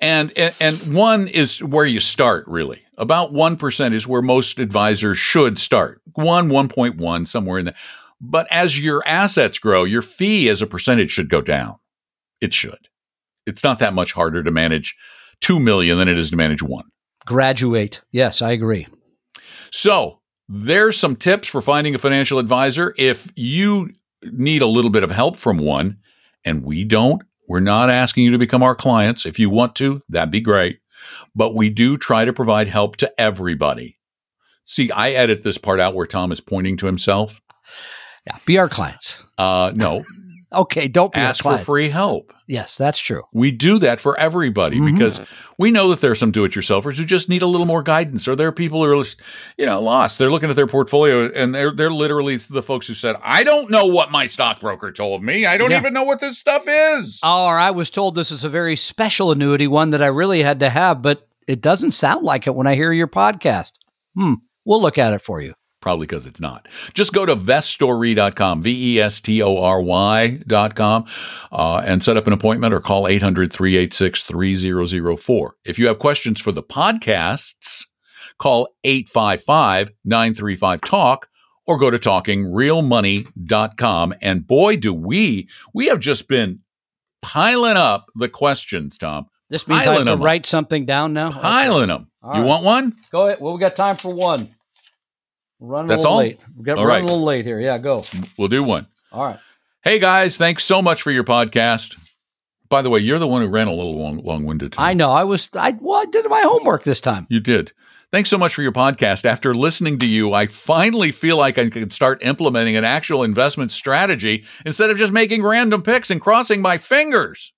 And, 0.00 0.32
and 0.34 0.54
and 0.60 0.94
one 0.94 1.28
is 1.28 1.62
where 1.62 1.84
you 1.84 2.00
start 2.00 2.46
really. 2.48 2.80
About 2.96 3.34
1% 3.34 3.92
is 3.92 4.06
where 4.06 4.22
most 4.22 4.58
advisors 4.58 5.18
should 5.18 5.58
start. 5.58 6.00
1 6.14 6.48
1.1 6.48 7.28
somewhere 7.28 7.58
in 7.58 7.66
there. 7.66 7.76
But 8.18 8.46
as 8.50 8.80
your 8.80 9.02
assets 9.06 9.58
grow, 9.58 9.84
your 9.84 10.00
fee 10.00 10.48
as 10.48 10.62
a 10.62 10.66
percentage 10.66 11.10
should 11.10 11.28
go 11.28 11.42
down. 11.42 11.76
It 12.40 12.54
should. 12.54 12.88
It's 13.46 13.62
not 13.62 13.78
that 13.80 13.92
much 13.92 14.14
harder 14.14 14.42
to 14.42 14.50
manage 14.50 14.96
2 15.42 15.60
million 15.60 15.98
than 15.98 16.08
it 16.08 16.16
is 16.16 16.30
to 16.30 16.36
manage 16.36 16.62
1. 16.62 16.84
Graduate. 17.26 18.00
Yes, 18.10 18.40
I 18.40 18.52
agree. 18.52 18.86
So, 19.70 20.19
there's 20.52 20.98
some 20.98 21.14
tips 21.14 21.46
for 21.46 21.62
finding 21.62 21.94
a 21.94 21.98
financial 21.98 22.40
advisor. 22.40 22.92
If 22.98 23.32
you 23.36 23.92
need 24.24 24.62
a 24.62 24.66
little 24.66 24.90
bit 24.90 25.04
of 25.04 25.10
help 25.12 25.36
from 25.36 25.58
one, 25.58 25.98
and 26.44 26.64
we 26.64 26.84
don't, 26.84 27.22
we're 27.48 27.60
not 27.60 27.88
asking 27.88 28.24
you 28.24 28.32
to 28.32 28.38
become 28.38 28.62
our 28.62 28.74
clients. 28.74 29.24
If 29.24 29.38
you 29.38 29.48
want 29.48 29.76
to, 29.76 30.02
that'd 30.08 30.32
be 30.32 30.40
great. 30.40 30.80
But 31.36 31.54
we 31.54 31.68
do 31.68 31.96
try 31.96 32.24
to 32.24 32.32
provide 32.32 32.66
help 32.66 32.96
to 32.96 33.12
everybody. 33.20 33.98
See, 34.64 34.90
I 34.90 35.10
edit 35.10 35.44
this 35.44 35.56
part 35.56 35.78
out 35.78 35.94
where 35.94 36.06
Tom 36.06 36.32
is 36.32 36.40
pointing 36.40 36.76
to 36.78 36.86
himself. 36.86 37.40
Yeah, 38.26 38.36
be 38.44 38.58
our 38.58 38.68
clients. 38.68 39.22
Uh, 39.38 39.70
no, 39.74 40.02
okay, 40.52 40.88
don't 40.88 41.16
ask 41.16 41.44
for 41.44 41.58
free 41.58 41.90
help. 41.90 42.32
Yes, 42.50 42.76
that's 42.76 42.98
true. 42.98 43.22
We 43.32 43.52
do 43.52 43.78
that 43.78 44.00
for 44.00 44.18
everybody 44.18 44.78
mm-hmm. 44.78 44.92
because 44.92 45.20
we 45.56 45.70
know 45.70 45.88
that 45.90 46.00
there 46.00 46.10
are 46.10 46.16
some 46.16 46.32
do-it-yourselfers 46.32 46.98
who 46.98 47.04
just 47.04 47.28
need 47.28 47.42
a 47.42 47.46
little 47.46 47.64
more 47.64 47.80
guidance, 47.80 48.26
or 48.26 48.34
there 48.34 48.48
are 48.48 48.52
people 48.52 48.84
who 48.84 49.00
are, 49.00 49.04
you 49.56 49.66
know, 49.66 49.80
lost. 49.80 50.18
They're 50.18 50.32
looking 50.32 50.50
at 50.50 50.56
their 50.56 50.66
portfolio 50.66 51.30
and 51.30 51.54
they're 51.54 51.70
they're 51.70 51.92
literally 51.92 52.38
the 52.38 52.60
folks 52.60 52.88
who 52.88 52.94
said, 52.94 53.14
"I 53.22 53.44
don't 53.44 53.70
know 53.70 53.86
what 53.86 54.10
my 54.10 54.26
stockbroker 54.26 54.90
told 54.90 55.22
me. 55.22 55.46
I 55.46 55.58
don't 55.58 55.70
yeah. 55.70 55.78
even 55.78 55.94
know 55.94 56.02
what 56.02 56.20
this 56.20 56.38
stuff 56.38 56.64
is." 56.66 57.20
Or 57.22 57.56
I 57.56 57.70
was 57.70 57.88
told 57.88 58.16
this 58.16 58.32
is 58.32 58.42
a 58.42 58.48
very 58.48 58.74
special 58.74 59.30
annuity, 59.30 59.68
one 59.68 59.90
that 59.90 60.02
I 60.02 60.08
really 60.08 60.42
had 60.42 60.58
to 60.58 60.70
have, 60.70 61.02
but 61.02 61.28
it 61.46 61.60
doesn't 61.60 61.92
sound 61.92 62.24
like 62.24 62.48
it 62.48 62.56
when 62.56 62.66
I 62.66 62.74
hear 62.74 62.90
your 62.90 63.06
podcast. 63.06 63.74
Hmm. 64.16 64.34
We'll 64.64 64.82
look 64.82 64.98
at 64.98 65.12
it 65.12 65.22
for 65.22 65.40
you. 65.40 65.54
Probably 65.80 66.06
because 66.06 66.26
it's 66.26 66.40
not. 66.40 66.68
Just 66.92 67.14
go 67.14 67.24
to 67.24 67.34
vestory.com, 67.34 68.62
V 68.62 68.96
E 68.96 69.00
S 69.00 69.20
T 69.20 69.42
O 69.42 69.62
R 69.62 69.80
Y.com, 69.80 71.06
uh, 71.50 71.82
and 71.84 72.04
set 72.04 72.18
up 72.18 72.26
an 72.26 72.34
appointment 72.34 72.74
or 72.74 72.80
call 72.80 73.08
800 73.08 73.50
386 73.52 74.24
3004. 74.24 75.56
If 75.64 75.78
you 75.78 75.86
have 75.86 75.98
questions 75.98 76.38
for 76.40 76.52
the 76.52 76.62
podcasts, 76.62 77.86
call 78.38 78.68
855 78.84 79.92
935 80.04 80.80
TALK 80.82 81.26
or 81.66 81.78
go 81.78 81.90
to 81.90 81.98
talkingrealmoney.com. 81.98 84.14
And 84.20 84.46
boy, 84.46 84.76
do 84.76 84.92
we, 84.92 85.48
we 85.72 85.86
have 85.86 86.00
just 86.00 86.28
been 86.28 86.60
piling 87.22 87.76
up 87.76 88.10
the 88.16 88.28
questions, 88.28 88.98
Tom. 88.98 89.26
This 89.48 89.68
means 89.68 89.84
piling 89.84 90.08
I 90.08 90.10
have 90.10 90.18
to 90.18 90.24
write 90.24 90.44
something 90.46 90.84
down 90.84 91.12
now? 91.12 91.30
Piling 91.32 91.90
okay. 91.90 91.98
them. 91.98 92.10
All 92.22 92.34
you 92.34 92.42
right. 92.42 92.48
want 92.48 92.64
one? 92.64 92.96
Go 93.10 93.26
ahead. 93.26 93.40
Well, 93.40 93.54
we 93.54 93.60
got 93.60 93.74
time 93.76 93.96
for 93.96 94.14
one. 94.14 94.48
Running 95.60 95.88
That's 95.88 96.04
a 96.04 96.08
little 96.08 96.12
all? 96.12 96.18
late. 96.18 96.40
We 96.56 96.64
got 96.64 96.78
running 96.78 96.88
right. 96.88 97.02
a 97.02 97.06
little 97.06 97.22
late 97.22 97.44
here. 97.44 97.60
Yeah, 97.60 97.76
go. 97.76 98.02
We'll 98.38 98.48
do 98.48 98.64
one. 98.64 98.86
All 99.12 99.24
right. 99.24 99.38
Hey 99.82 99.98
guys, 99.98 100.36
thanks 100.36 100.64
so 100.64 100.80
much 100.80 101.02
for 101.02 101.10
your 101.10 101.24
podcast. 101.24 101.96
By 102.70 102.82
the 102.82 102.88
way, 102.88 103.00
you're 103.00 103.18
the 103.18 103.26
one 103.26 103.42
who 103.42 103.48
ran 103.48 103.66
a 103.66 103.74
little 103.74 103.98
long, 103.98 104.18
long-winded. 104.18 104.74
I 104.78 104.94
know. 104.94 105.10
I 105.10 105.24
was. 105.24 105.50
I 105.54 105.76
well, 105.80 106.00
I 106.00 106.06
did 106.06 106.26
my 106.28 106.40
homework 106.40 106.84
this 106.84 107.00
time. 107.00 107.26
You 107.28 107.40
did. 107.40 107.72
Thanks 108.12 108.30
so 108.30 108.38
much 108.38 108.54
for 108.54 108.62
your 108.62 108.72
podcast. 108.72 109.24
After 109.24 109.54
listening 109.54 109.98
to 109.98 110.06
you, 110.06 110.32
I 110.32 110.46
finally 110.46 111.12
feel 111.12 111.36
like 111.36 111.58
I 111.58 111.68
can 111.68 111.90
start 111.90 112.24
implementing 112.24 112.76
an 112.76 112.84
actual 112.84 113.22
investment 113.22 113.70
strategy 113.70 114.44
instead 114.64 114.90
of 114.90 114.98
just 114.98 115.12
making 115.12 115.42
random 115.42 115.82
picks 115.82 116.10
and 116.10 116.20
crossing 116.20 116.62
my 116.62 116.78
fingers. 116.78 117.52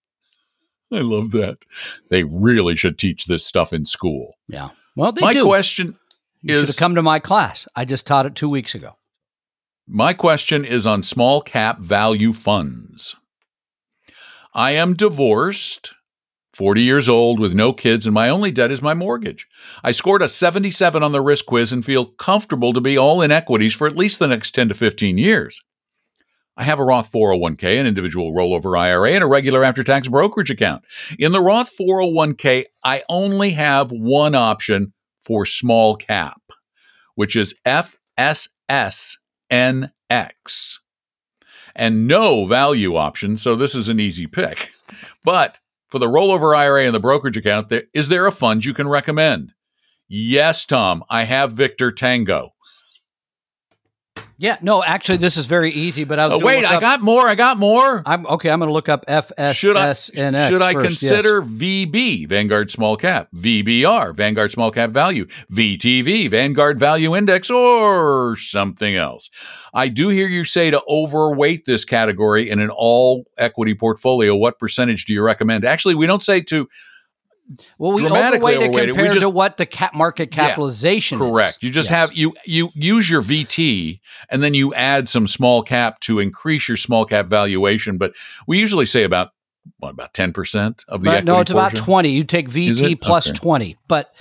I 0.90 1.00
love 1.00 1.30
that. 1.30 1.58
They 2.10 2.24
really 2.24 2.76
should 2.76 2.98
teach 2.98 3.26
this 3.26 3.46
stuff 3.46 3.72
in 3.72 3.86
school. 3.86 4.34
Yeah. 4.48 4.70
Well, 4.94 5.14
my 5.20 5.32
do. 5.32 5.44
question 5.44 5.96
you 6.42 6.58
should 6.58 6.68
have 6.68 6.76
come 6.76 6.94
to 6.94 7.02
my 7.02 7.18
class. 7.18 7.66
I 7.74 7.84
just 7.84 8.06
taught 8.06 8.26
it 8.26 8.34
two 8.34 8.48
weeks 8.48 8.74
ago. 8.74 8.96
My 9.86 10.12
question 10.12 10.64
is 10.64 10.86
on 10.86 11.02
small 11.02 11.42
cap 11.42 11.78
value 11.78 12.32
funds. 12.32 13.16
I 14.54 14.72
am 14.72 14.94
divorced, 14.94 15.94
40 16.54 16.82
years 16.82 17.08
old 17.08 17.40
with 17.40 17.54
no 17.54 17.72
kids, 17.72 18.06
and 18.06 18.14
my 18.14 18.28
only 18.28 18.50
debt 18.50 18.70
is 18.70 18.82
my 18.82 18.94
mortgage. 18.94 19.48
I 19.82 19.92
scored 19.92 20.22
a 20.22 20.28
77 20.28 21.02
on 21.02 21.12
the 21.12 21.20
risk 21.20 21.46
quiz 21.46 21.72
and 21.72 21.84
feel 21.84 22.06
comfortable 22.06 22.72
to 22.72 22.80
be 22.80 22.98
all 22.98 23.22
in 23.22 23.30
equities 23.32 23.74
for 23.74 23.86
at 23.86 23.96
least 23.96 24.18
the 24.18 24.28
next 24.28 24.54
10 24.54 24.68
to 24.68 24.74
15 24.74 25.18
years. 25.18 25.60
I 26.56 26.64
have 26.64 26.78
a 26.78 26.84
Roth 26.84 27.10
401k, 27.10 27.80
an 27.80 27.86
individual 27.86 28.34
rollover 28.34 28.78
IRA, 28.78 29.12
and 29.12 29.24
a 29.24 29.26
regular 29.26 29.64
after 29.64 29.82
tax 29.82 30.08
brokerage 30.08 30.50
account. 30.50 30.84
In 31.18 31.32
the 31.32 31.40
Roth 31.40 31.72
401k, 31.80 32.66
I 32.84 33.02
only 33.08 33.52
have 33.52 33.90
one 33.90 34.34
option 34.34 34.92
for 35.24 35.46
small 35.46 35.96
cap, 35.96 36.40
which 37.14 37.36
is 37.36 37.54
FSSNX, 37.66 39.18
and 41.74 42.06
no 42.06 42.46
value 42.46 42.96
option. 42.96 43.36
So 43.36 43.56
this 43.56 43.74
is 43.74 43.88
an 43.88 44.00
easy 44.00 44.26
pick. 44.26 44.72
But 45.24 45.58
for 45.88 45.98
the 45.98 46.06
rollover 46.06 46.56
IRA 46.56 46.84
and 46.86 46.94
the 46.94 47.00
brokerage 47.00 47.36
account, 47.36 47.68
there, 47.68 47.84
is 47.94 48.08
there 48.08 48.26
a 48.26 48.32
fund 48.32 48.64
you 48.64 48.74
can 48.74 48.88
recommend? 48.88 49.52
Yes, 50.08 50.64
Tom, 50.64 51.04
I 51.08 51.24
have 51.24 51.52
Victor 51.52 51.92
Tango. 51.92 52.54
Yeah, 54.38 54.56
no, 54.60 54.82
actually, 54.82 55.18
this 55.18 55.36
is 55.36 55.46
very 55.46 55.70
easy. 55.70 56.02
But 56.02 56.18
I 56.18 56.26
was 56.26 56.34
Oh, 56.34 56.38
wait, 56.44 56.64
I 56.64 56.74
up- 56.74 56.80
got 56.80 57.00
more. 57.00 57.28
I 57.28 57.36
got 57.36 57.58
more. 57.58 58.02
I'm 58.04 58.26
okay. 58.26 58.50
I'm 58.50 58.58
going 58.58 58.68
to 58.70 58.72
look 58.72 58.88
up 58.88 59.04
FSSNX. 59.06 59.54
Should 59.54 59.76
I 59.76 59.92
should 60.48 60.62
I 60.62 60.72
first, 60.72 61.00
yes. 61.00 61.10
consider 61.12 61.42
VB 61.42 62.28
Vanguard 62.28 62.70
Small 62.72 62.96
Cap, 62.96 63.28
VBR 63.36 64.14
Vanguard 64.16 64.50
Small 64.50 64.72
Cap 64.72 64.90
Value, 64.90 65.26
VTV 65.52 66.28
Vanguard 66.28 66.80
Value 66.80 67.14
Index, 67.14 67.50
or 67.50 68.34
something 68.36 68.96
else? 68.96 69.30
I 69.74 69.86
do 69.88 70.08
hear 70.08 70.26
you 70.26 70.44
say 70.44 70.70
to 70.72 70.82
overweight 70.88 71.64
this 71.64 71.84
category 71.84 72.50
in 72.50 72.58
an 72.58 72.70
all 72.70 73.24
equity 73.38 73.74
portfolio. 73.76 74.34
What 74.34 74.58
percentage 74.58 75.04
do 75.04 75.12
you 75.12 75.22
recommend? 75.22 75.64
Actually, 75.64 75.94
we 75.94 76.08
don't 76.08 76.24
say 76.24 76.40
to 76.42 76.68
Well, 77.78 77.92
we 77.92 78.02
dramatically 78.02 78.54
overweight 78.56 78.68
overweight 78.70 78.88
it. 78.88 78.92
Compared 78.92 79.14
to 79.14 79.20
just- 79.20 79.32
what 79.34 79.56
the 79.56 79.66
cap 79.66 79.94
market 79.94 80.28
Yeah, 80.34 80.48
capitalization. 80.48 81.16
is. 81.16 81.28
correct. 81.30 81.58
You 81.62 81.70
just 81.70 81.90
Yes. 81.90 81.98
have 81.98 82.12
you 82.16 82.34
you 82.46 82.70
use 82.74 83.08
your 83.10 83.22
VT 83.22 84.00
and 84.30 84.42
then 84.42 84.54
you 84.54 84.72
add 84.74 85.08
some 85.08 85.26
small 85.26 85.62
cap 85.62 86.00
to 86.00 86.18
increase 86.18 86.68
your 86.68 86.76
small 86.76 87.04
cap 87.04 87.26
valuation. 87.26 87.98
But 87.98 88.12
we 88.46 88.58
usually 88.58 88.86
say 88.86 89.02
about 89.04 89.30
what 89.78 89.90
about 89.90 90.12
ten 90.14 90.32
percent 90.32 90.84
of 90.88 91.00
the 91.02 91.06
But 91.06 91.10
equity 91.18 91.26
no, 91.32 91.40
it's 91.40 91.50
about 91.50 91.74
twenty. 91.76 92.10
You 92.10 92.24
take 92.24 92.48
VT 92.48 92.94
plus 93.00 93.28
Okay. 93.28 93.36
twenty, 93.36 93.76
but 93.88 94.12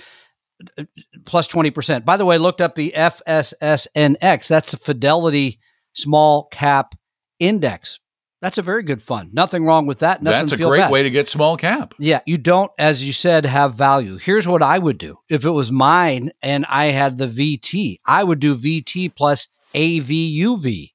uh, 0.78 0.84
plus 1.24 1.46
twenty 1.46 1.70
percent. 1.70 2.04
By 2.04 2.16
the 2.16 2.24
way, 2.24 2.36
I 2.36 2.38
looked 2.38 2.60
up 2.60 2.74
the 2.76 2.92
FSSNX. 2.96 4.48
That's 4.48 4.72
a 4.72 4.76
Fidelity 4.76 5.58
Small 5.94 6.44
Cap 6.52 6.94
Index. 7.40 7.98
That's 8.42 8.58
a 8.58 8.62
very 8.62 8.82
good 8.82 9.00
fund. 9.00 9.32
Nothing 9.32 9.64
wrong 9.64 9.86
with 9.86 10.00
that. 10.00 10.20
Nothing 10.20 10.48
That's 10.48 10.60
a 10.60 10.64
great 10.64 10.80
bad. 10.80 10.90
way 10.90 11.04
to 11.04 11.10
get 11.10 11.28
small 11.28 11.56
cap. 11.56 11.94
Yeah, 12.00 12.20
you 12.26 12.38
don't, 12.38 12.72
as 12.76 13.06
you 13.06 13.12
said, 13.12 13.46
have 13.46 13.76
value. 13.76 14.18
Here's 14.18 14.48
what 14.48 14.64
I 14.64 14.80
would 14.80 14.98
do 14.98 15.18
if 15.30 15.44
it 15.44 15.50
was 15.50 15.70
mine 15.70 16.32
and 16.42 16.66
I 16.68 16.86
had 16.86 17.18
the 17.18 17.28
VT. 17.28 18.00
I 18.04 18.24
would 18.24 18.40
do 18.40 18.56
VT 18.56 19.14
plus 19.14 19.46
AVUV. 19.74 20.90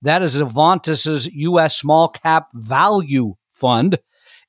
That 0.00 0.22
is 0.22 0.40
Avantis's 0.40 1.26
U.S. 1.26 1.76
Small 1.76 2.08
Cap 2.08 2.48
Value 2.54 3.34
Fund. 3.50 3.98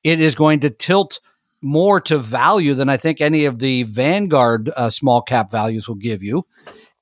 It 0.05 0.21
is 0.21 0.33
going 0.33 0.62
to 0.62 0.69
tilt 0.69 1.19
more 1.62 1.99
to 1.99 2.17
value 2.17 2.75
than 2.75 2.88
I 2.88 2.95
think 2.95 3.19
any 3.19 3.43
of 3.43 3.60
the 3.60 3.83
Vanguard 3.83 4.69
uh, 4.77 4.89
small 4.89 5.21
cap 5.21 5.51
values 5.51 5.86
will 5.86 5.95
give 5.95 6.23
you. 6.23 6.45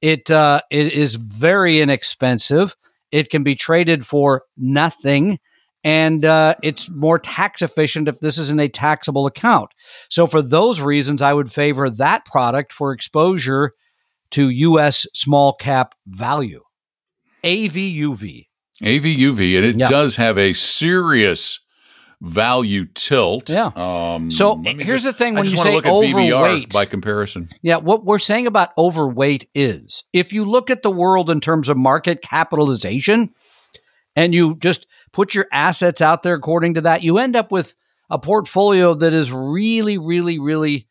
It 0.02 0.32
uh, 0.32 0.62
it 0.72 0.92
is 0.92 1.16
very 1.16 1.82
inexpensive. 1.82 2.76
It 3.16 3.30
can 3.30 3.44
be 3.44 3.56
traded 3.56 4.06
for 4.06 4.44
nothing 4.58 5.40
and 5.86 6.26
uh, 6.26 6.56
it's 6.64 6.90
more 6.90 7.20
tax 7.20 7.62
efficient 7.62 8.08
if 8.08 8.20
this 8.20 8.40
isn't 8.40 8.60
a 8.60 8.68
taxable 8.68 9.28
account. 9.28 9.70
So, 10.10 10.26
for 10.26 10.42
those 10.42 10.82
reasons, 10.82 11.22
I 11.22 11.32
would 11.32 11.52
favor 11.52 11.92
that 11.92 12.26
product 12.26 12.74
for 12.74 12.92
exposure 12.92 13.72
to 14.32 14.50
U.S. 14.50 15.06
small 15.14 15.54
cap 15.54 15.94
value. 16.08 16.62
AVUV. 17.44 18.48
AVUV, 18.84 19.58
and 19.58 19.66
it 19.66 19.76
Yeah. 19.78 19.88
does 19.88 20.16
have 20.16 20.38
a 20.38 20.54
serious 20.54 21.60
value 22.26 22.86
tilt. 22.94 23.50
Yeah. 23.50 23.72
Um, 23.76 24.32
So, 24.32 24.56
here's 24.64 25.04
just- 25.04 25.04
the 25.04 25.14
thing 25.14 25.36
I 25.38 25.42
when 25.42 25.46
just 25.46 25.58
you 25.58 25.64
say 25.64 25.76
look 25.76 25.86
at 25.86 25.92
VBR 25.92 26.34
overweight. 26.46 26.74
by 26.74 26.86
comparison. 26.86 27.50
Yeah, 27.62 27.78
what 27.78 28.04
we're 28.04 28.20
saying 28.20 28.48
about 28.48 28.70
overweight 28.78 29.48
is 29.54 30.04
if 30.12 30.34
you 30.34 30.44
look 30.46 30.70
at 30.70 30.82
the 30.84 30.92
world 30.92 31.30
in 31.30 31.40
terms 31.40 31.70
of 31.70 31.78
market 31.78 32.22
capitalization 32.22 33.34
and 34.16 34.34
you 34.34 34.56
just 34.56 34.88
put 35.14 35.36
your 35.36 35.48
assets 35.52 36.02
out 36.02 36.24
there 36.24 36.34
according 36.36 36.74
to 36.76 36.82
that, 36.82 37.04
you 37.04 37.18
end 37.18 37.36
up 37.36 37.52
with 37.52 37.76
a 38.10 38.18
portfolio 38.20 38.94
that 38.94 39.14
is 39.14 39.32
really, 39.32 39.98
really, 39.98 40.40
really 40.40 40.88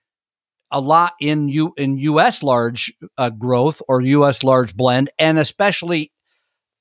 a 0.70 0.80
lot 0.80 1.12
in 1.20 1.48
U 1.48 1.72
in 1.76 1.96
U.S. 1.98 2.42
large 2.42 2.92
uh, 3.16 3.30
growth 3.30 3.80
or 3.88 4.00
U.S. 4.02 4.42
large 4.42 4.74
blend, 4.76 5.10
and 5.18 5.38
especially 5.38 6.12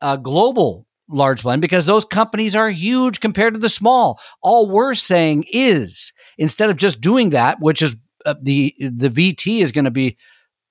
uh, 0.02 0.16
global 0.16 0.88
large 1.14 1.44
blend 1.44 1.62
because 1.62 1.86
those 1.86 2.06
companies 2.06 2.56
are 2.56 2.70
huge 2.70 3.20
compared 3.20 3.54
to 3.54 3.60
the 3.60 3.70
small. 3.70 4.20
All 4.42 4.70
we're 4.70 4.96
saying 4.96 5.46
is 5.52 6.12
instead 6.38 6.70
of 6.70 6.78
just 6.78 7.02
doing 7.02 7.32
that, 7.32 7.60
which 7.60 7.82
is 7.82 7.96
uh, 8.26 8.36
the 8.42 8.74
the 8.80 9.10
VT 9.10 9.62
is 9.62 9.72
going 9.72 9.86
to 9.86 9.92
be 9.92 10.18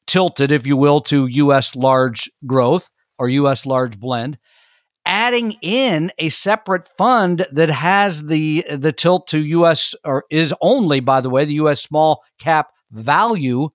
tilted, 0.07 0.53
if 0.53 0.67
you 0.67 0.77
will, 0.77 1.01
to 1.03 1.27
U.S. 1.27 1.77
large 1.77 2.31
growth 2.47 2.91
or 3.19 3.29
U.S. 3.29 3.67
large 3.67 3.99
blend. 3.99 4.39
Adding 5.05 5.57
in 5.63 6.13
a 6.19 6.29
separate 6.29 6.87
fund 6.97 7.47
that 7.51 7.71
has 7.71 8.25
the 8.27 8.65
the 8.71 8.93
tilt 8.93 9.27
to 9.29 9.45
U.S. 9.45 9.95
or 10.05 10.25
is 10.31 10.55
only, 10.61 11.01
by 11.01 11.21
the 11.21 11.31
way, 11.31 11.45
the 11.45 11.55
U.S. 11.55 11.83
small 11.83 12.23
cap 12.39 12.71
value 12.91 13.69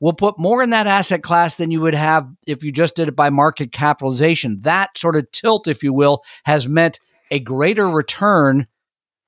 will 0.00 0.12
put 0.12 0.38
more 0.38 0.62
in 0.62 0.70
that 0.70 0.86
asset 0.86 1.22
class 1.22 1.56
than 1.56 1.70
you 1.70 1.80
would 1.80 1.94
have 1.94 2.28
if 2.46 2.62
you 2.62 2.72
just 2.72 2.94
did 2.94 3.08
it 3.08 3.16
by 3.16 3.30
market 3.30 3.72
capitalization. 3.72 4.60
That 4.60 4.96
sort 4.96 5.16
of 5.16 5.30
tilt, 5.32 5.66
if 5.66 5.82
you 5.82 5.92
will, 5.92 6.22
has 6.44 6.68
meant 6.68 7.00
a 7.30 7.40
greater 7.40 7.88
return 7.88 8.66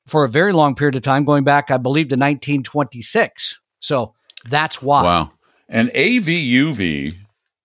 for 0.07 0.25
a 0.25 0.29
very 0.29 0.53
long 0.53 0.75
period 0.75 0.97
of 0.97 1.03
time, 1.03 1.25
going 1.25 1.45
back, 1.45 1.71
I 1.71 1.77
believe, 1.77 2.09
to 2.09 2.15
1926. 2.15 3.61
So 3.81 4.15
that's 4.49 4.83
why. 4.83 5.03
Wow. 5.05 5.33
And 5.69 5.89
AVUV 5.91 7.15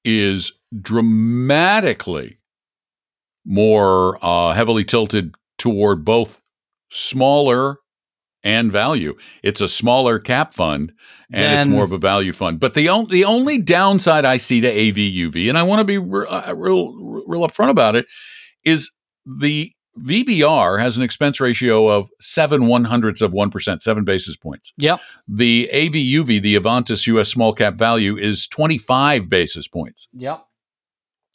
is 0.03 0.51
dramatically 0.79 2.37
more 3.45 4.23
uh, 4.23 4.53
heavily 4.53 4.83
tilted 4.83 5.35
toward 5.57 6.05
both 6.05 6.41
smaller 6.89 7.77
and 8.45 8.71
value. 8.71 9.15
It's 9.43 9.59
a 9.59 9.67
smaller 9.67 10.19
cap 10.19 10.53
fund 10.53 10.93
and 11.33 11.59
it's 11.59 11.67
more 11.67 11.83
of 11.83 11.91
a 11.91 11.97
value 11.97 12.31
fund. 12.31 12.59
But 12.59 12.75
the, 12.75 12.87
on- 12.87 13.07
the 13.07 13.25
only 13.25 13.57
downside 13.57 14.23
I 14.23 14.37
see 14.37 14.61
to 14.61 14.71
AVUV, 14.71 15.49
and 15.49 15.57
I 15.57 15.63
want 15.63 15.79
to 15.79 15.85
be 15.85 15.97
re- 15.97 16.27
uh, 16.27 16.53
real, 16.53 16.93
real 17.27 17.41
upfront 17.41 17.71
about 17.71 17.95
it, 17.95 18.05
is 18.63 18.91
the 19.25 19.71
VBR 19.99 20.79
has 20.79 20.97
an 20.97 21.03
expense 21.03 21.39
ratio 21.39 21.87
of 21.87 22.09
seven 22.19 22.67
one 22.67 22.83
hundredths 22.83 23.21
of 23.21 23.31
1%, 23.31 23.81
seven 23.81 24.03
basis 24.03 24.35
points. 24.35 24.73
Yep. 24.77 24.99
The 25.27 25.69
AVUV, 25.73 26.41
the 26.41 26.55
Avantis 26.57 27.07
US 27.07 27.29
small 27.29 27.53
cap 27.53 27.75
value, 27.75 28.17
is 28.17 28.47
25 28.47 29.29
basis 29.29 29.67
points. 29.67 30.07
Yep. 30.13 30.45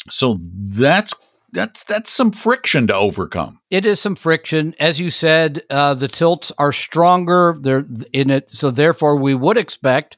So 0.08 0.38
that's 0.52 1.14
that's 1.52 1.84
that's 1.84 2.10
some 2.10 2.30
friction 2.32 2.86
to 2.88 2.94
overcome. 2.94 3.60
It 3.70 3.84
is 3.86 4.00
some 4.00 4.16
friction, 4.16 4.74
as 4.80 4.98
you 5.00 5.10
said. 5.10 5.62
Uh, 5.70 5.94
the 5.94 6.08
tilts 6.08 6.52
are 6.58 6.72
stronger. 6.72 7.56
They're 7.60 7.86
in 8.12 8.30
it, 8.30 8.50
so 8.50 8.70
therefore 8.70 9.16
we 9.16 9.34
would 9.34 9.56
expect 9.56 10.16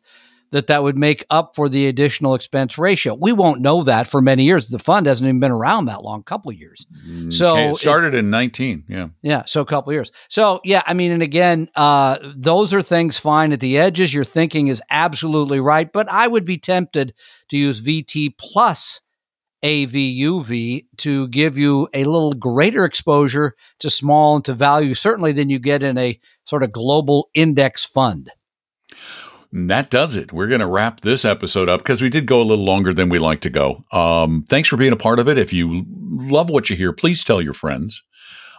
that 0.51 0.67
that 0.67 0.83
would 0.83 0.99
make 0.99 1.25
up 1.31 1.57
for 1.57 1.67
the 1.71 1.87
additional 1.87 2.35
expense 2.35 2.77
ratio. 2.77 3.15
We 3.15 3.33
won't 3.33 3.63
know 3.63 3.85
that 3.85 4.07
for 4.07 4.21
many 4.21 4.45
years. 4.45 4.69
The 4.69 4.79
fund 4.79 5.07
hasn't 5.07 5.27
even 5.27 5.41
been 5.41 5.51
around 5.51 5.87
that 5.87 6.03
long, 6.05 6.23
couple 6.25 6.51
of 6.51 6.59
years. 6.59 6.85
So 7.31 7.53
Okay, 7.53 7.69
it- 7.69 7.71
it 7.71 7.77
started 7.79 8.15
in 8.15 8.29
19. 8.29 8.85
Yeah. 8.87 9.07
Yeah, 9.23 9.45
so 9.47 9.63
a 9.63 9.65
couple 9.65 9.93
of 9.93 9.95
years. 9.95 10.13
So 10.29 10.61
yeah, 10.63 10.83
I 10.87 10.93
mean, 10.93 11.11
and 11.11 11.23
again, 11.23 11.71
uh, 11.75 12.19
those 12.37 12.75
are 12.75 12.83
things 12.83 13.17
fine 13.17 13.55
at 13.55 13.61
the 13.61 13.79
edges. 13.79 14.13
Your 14.13 14.25
thinking 14.25 14.69
is 14.69 14.83
absolutely 14.91 15.59
right, 15.59 15.91
but 15.91 16.07
I 16.13 16.29
would 16.29 16.45
be 16.45 16.59
tempted 16.59 17.15
to 17.49 17.57
use 17.57 17.81
VT 17.81 18.35
plus 18.39 19.01
AVUV 19.63 20.87
to 20.99 21.29
give 21.29 21.57
you 21.57 21.89
a 21.95 22.05
little 22.05 22.33
greater 22.33 22.85
exposure 22.85 23.55
to 23.81 23.91
small 23.91 24.37
and 24.37 24.45
to 24.45 24.55
value, 24.55 24.95
certainly 24.95 25.33
than 25.33 25.51
you 25.51 25.59
get 25.59 25.83
in 25.83 25.99
a 25.99 26.19
sort 26.45 26.63
of 26.63 26.73
global 26.73 27.31
index 27.35 27.85
fund. 27.85 28.31
And 29.53 29.69
that 29.69 29.91
does 29.91 30.17
it. 30.17 30.33
We're 30.33 30.47
going 30.47 30.61
to 30.61 30.67
wrap 30.67 31.03
this 31.03 31.25
episode 31.25 31.69
up 31.69 31.81
because 31.81 32.01
we 32.01 32.09
did 32.09 32.27
go 32.27 32.41
a 32.41 32.45
little 32.45 32.65
longer 32.65 32.95
than 32.95 33.11
we 33.11 33.19
like 33.19 33.43
to 33.43 33.51
go. 33.51 33.85
Um, 33.93 34.45
thanks 34.49 34.69
for 34.69 34.79
being 34.79 34.93
a 34.93 34.97
part 34.97 35.19
of 35.19 35.29
it. 35.29 35.37
If 35.37 35.53
you 35.53 35.85
love 35.89 36.49
what 36.49 36.71
you 36.71 36.77
hear, 36.77 36.93
please 36.93 37.23
tell 37.23 37.43
your 37.43 37.53
friends. 37.53 38.03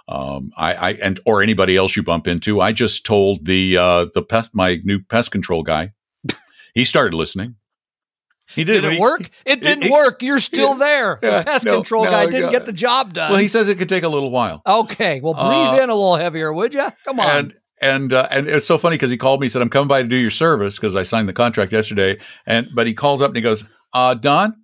Um, 0.07 0.51
I, 0.55 0.73
I 0.73 0.91
and 1.01 1.19
or 1.25 1.41
anybody 1.41 1.75
else 1.77 1.95
you 1.95 2.03
bump 2.03 2.27
into. 2.27 2.61
I 2.61 2.73
just 2.73 3.05
told 3.05 3.45
the 3.45 3.77
uh, 3.77 4.05
the 4.13 4.21
pest 4.21 4.53
my 4.53 4.81
new 4.83 4.99
pest 5.01 5.31
control 5.31 5.63
guy. 5.63 5.93
he 6.75 6.85
started 6.85 7.15
listening. 7.15 7.55
He 8.55 8.63
did. 8.63 8.81
Did 8.81 8.91
He- 8.91 8.97
it 8.97 9.01
work? 9.01 9.29
It 9.45 9.61
didn't 9.61 9.83
it- 9.85 9.91
work. 9.91 10.21
You're 10.21 10.39
still 10.39 10.75
there. 10.75 11.19
Yeah, 11.23 11.39
the 11.39 11.45
pest 11.45 11.65
no, 11.65 11.75
control 11.75 12.05
no, 12.05 12.11
guy 12.11 12.25
didn't 12.29 12.51
get 12.51 12.65
the 12.65 12.73
job 12.73 13.13
done. 13.13 13.31
Well, 13.31 13.39
he 13.39 13.47
says 13.47 13.67
it 13.67 13.77
could 13.77 13.89
take 13.89 14.03
a 14.03 14.07
little 14.09 14.31
while. 14.31 14.61
okay, 14.67 15.19
well, 15.21 15.33
breathe 15.33 15.79
Uh, 15.79 15.83
in 15.83 15.89
a 15.89 15.93
little 15.95 16.15
heavier, 16.15 16.51
would 16.53 16.73
you? 16.73 16.87
Come 17.05 17.19
on. 17.19 17.25
And 17.29 17.55
and 17.81 18.13
uh, 18.13 18.27
and 18.31 18.47
it's 18.47 18.65
so 18.65 18.77
funny 18.77 18.95
because 18.95 19.11
he 19.11 19.17
called 19.17 19.39
me. 19.41 19.45
He 19.47 19.49
said, 19.49 19.61
"I'm 19.61 19.69
coming 19.69 19.87
by 19.89 20.01
to 20.01 20.07
do 20.07 20.15
your 20.15 20.31
service 20.31 20.75
because 20.77 20.95
I 20.95 21.03
signed 21.03 21.27
the 21.27 21.33
contract 21.33 21.71
yesterday." 21.71 22.17
And 22.45 22.67
but 22.73 22.87
he 22.87 22.93
calls 22.93 23.21
up 23.21 23.27
and 23.29 23.35
he 23.35 23.41
goes, 23.41 23.65
uh, 23.93 24.13
"Don, 24.13 24.55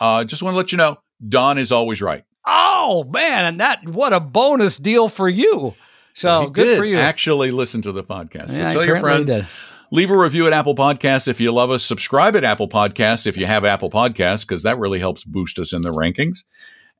uh, 0.00 0.24
just 0.24 0.42
want 0.42 0.52
to 0.54 0.56
let 0.58 0.70
you 0.72 0.78
know, 0.78 0.98
Don 1.26 1.56
is 1.58 1.72
always 1.72 2.02
right." 2.02 2.24
Oh 2.46 3.04
man, 3.10 3.44
and 3.46 3.60
that 3.60 3.86
what 3.88 4.12
a 4.12 4.20
bonus 4.20 4.76
deal 4.76 5.08
for 5.08 5.28
you. 5.28 5.74
So 6.14 6.42
He 6.42 6.50
good 6.50 6.76
for 6.78 6.84
you. 6.84 6.96
Actually, 6.98 7.50
listen 7.52 7.80
to 7.82 7.92
the 7.92 8.02
podcast. 8.02 8.50
So 8.50 8.56
Yeah, 8.58 8.72
tell 8.72 8.84
your 8.84 8.98
friends. 8.98 9.26
did. 9.32 9.46
Leave 9.90 10.10
a 10.10 10.18
review 10.18 10.46
at 10.46 10.52
Apple 10.52 10.74
Podcasts 10.74 11.28
if 11.28 11.40
you 11.40 11.50
love 11.50 11.70
us. 11.70 11.82
Subscribe 11.82 12.36
at 12.36 12.44
Apple 12.44 12.68
Podcasts 12.68 13.26
if 13.26 13.38
you 13.38 13.46
have 13.46 13.64
Apple 13.64 13.88
Podcasts 13.88 14.46
because 14.46 14.62
that 14.62 14.78
really 14.78 14.98
helps 14.98 15.24
boost 15.24 15.58
us 15.58 15.72
in 15.72 15.80
the 15.80 15.92
rankings. 15.92 16.40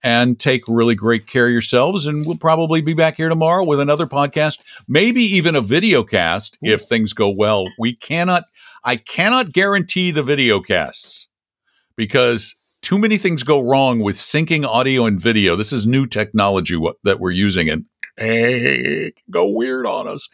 And 0.03 0.39
take 0.39 0.63
really 0.69 0.95
great 0.95 1.27
care 1.27 1.47
of 1.47 1.53
yourselves. 1.53 2.07
And 2.07 2.25
we'll 2.25 2.39
probably 2.39 2.81
be 2.81 2.95
back 2.95 3.17
here 3.17 3.29
tomorrow 3.29 3.65
with 3.65 3.81
another 3.81 4.07
podcast, 4.07 4.61
maybe 4.87 5.21
even 5.21 5.55
a 5.55 5.61
video 5.61 6.03
cast 6.03 6.57
if 6.63 6.83
things 6.83 7.13
go 7.13 7.29
well. 7.29 7.67
We 7.79 7.95
cannot, 7.95 8.45
I 8.85 8.97
cannot 8.97 9.53
guarantee 9.53 10.11
the 10.11 10.23
video 10.23 10.61
casts 10.61 11.29
because 11.97 12.55
too 12.81 12.97
many 12.97 13.19
things 13.19 13.43
go 13.43 13.61
wrong 13.61 14.01
with 14.01 14.17
syncing 14.17 14.65
audio 14.65 15.05
and 15.05 15.21
video. 15.21 15.57
This 15.57 15.73
is 15.73 15.85
new 15.85 16.07
technology 16.07 16.77
what, 16.77 16.97
that 17.03 17.21
we're 17.21 17.33
using 17.33 17.69
and 17.69 17.85
hey, 18.19 19.13
go 19.31 19.49
weird 19.49 19.87
on 19.87 20.09
us. 20.09 20.29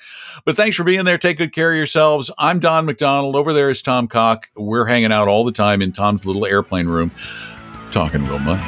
But 0.44 0.56
thanks 0.56 0.76
for 0.76 0.84
being 0.84 1.04
there. 1.04 1.18
Take 1.18 1.38
good 1.38 1.52
care 1.52 1.70
of 1.70 1.76
yourselves. 1.76 2.30
I'm 2.38 2.58
Don 2.58 2.86
McDonald. 2.86 3.36
Over 3.36 3.52
there 3.52 3.70
is 3.70 3.82
Tom 3.82 4.08
Cock. 4.08 4.50
We're 4.56 4.86
hanging 4.86 5.12
out 5.12 5.28
all 5.28 5.44
the 5.44 5.52
time 5.52 5.82
in 5.82 5.92
Tom's 5.92 6.24
little 6.26 6.46
airplane 6.46 6.86
room 6.86 7.10
talking 7.94 8.24
real 8.24 8.40
money. 8.40 8.62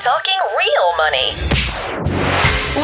Talking 0.00 0.40
real 0.56 0.96
money. 0.96 1.67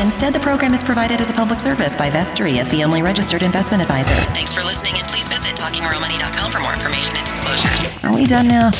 Instead, 0.00 0.32
the 0.32 0.40
program 0.40 0.72
is 0.72 0.82
provided 0.82 1.20
as 1.20 1.30
a 1.30 1.34
public 1.34 1.60
service 1.60 1.94
by 1.94 2.08
Vestory, 2.08 2.62
a 2.62 2.64
fee-only 2.64 3.02
registered 3.02 3.42
investment 3.42 3.82
advisor. 3.82 4.14
Thanks 4.32 4.52
for 4.52 4.62
listening, 4.62 4.94
and 4.96 5.06
please 5.06 5.28
visit 5.28 5.54
talkingrealmoney.com 5.56 6.50
for 6.50 6.60
more 6.60 6.72
information 6.72 7.14
and 7.16 7.24
disclosures. 7.26 7.92
Are 8.02 8.14
we 8.14 8.24
done 8.24 8.48
now? 8.48 8.70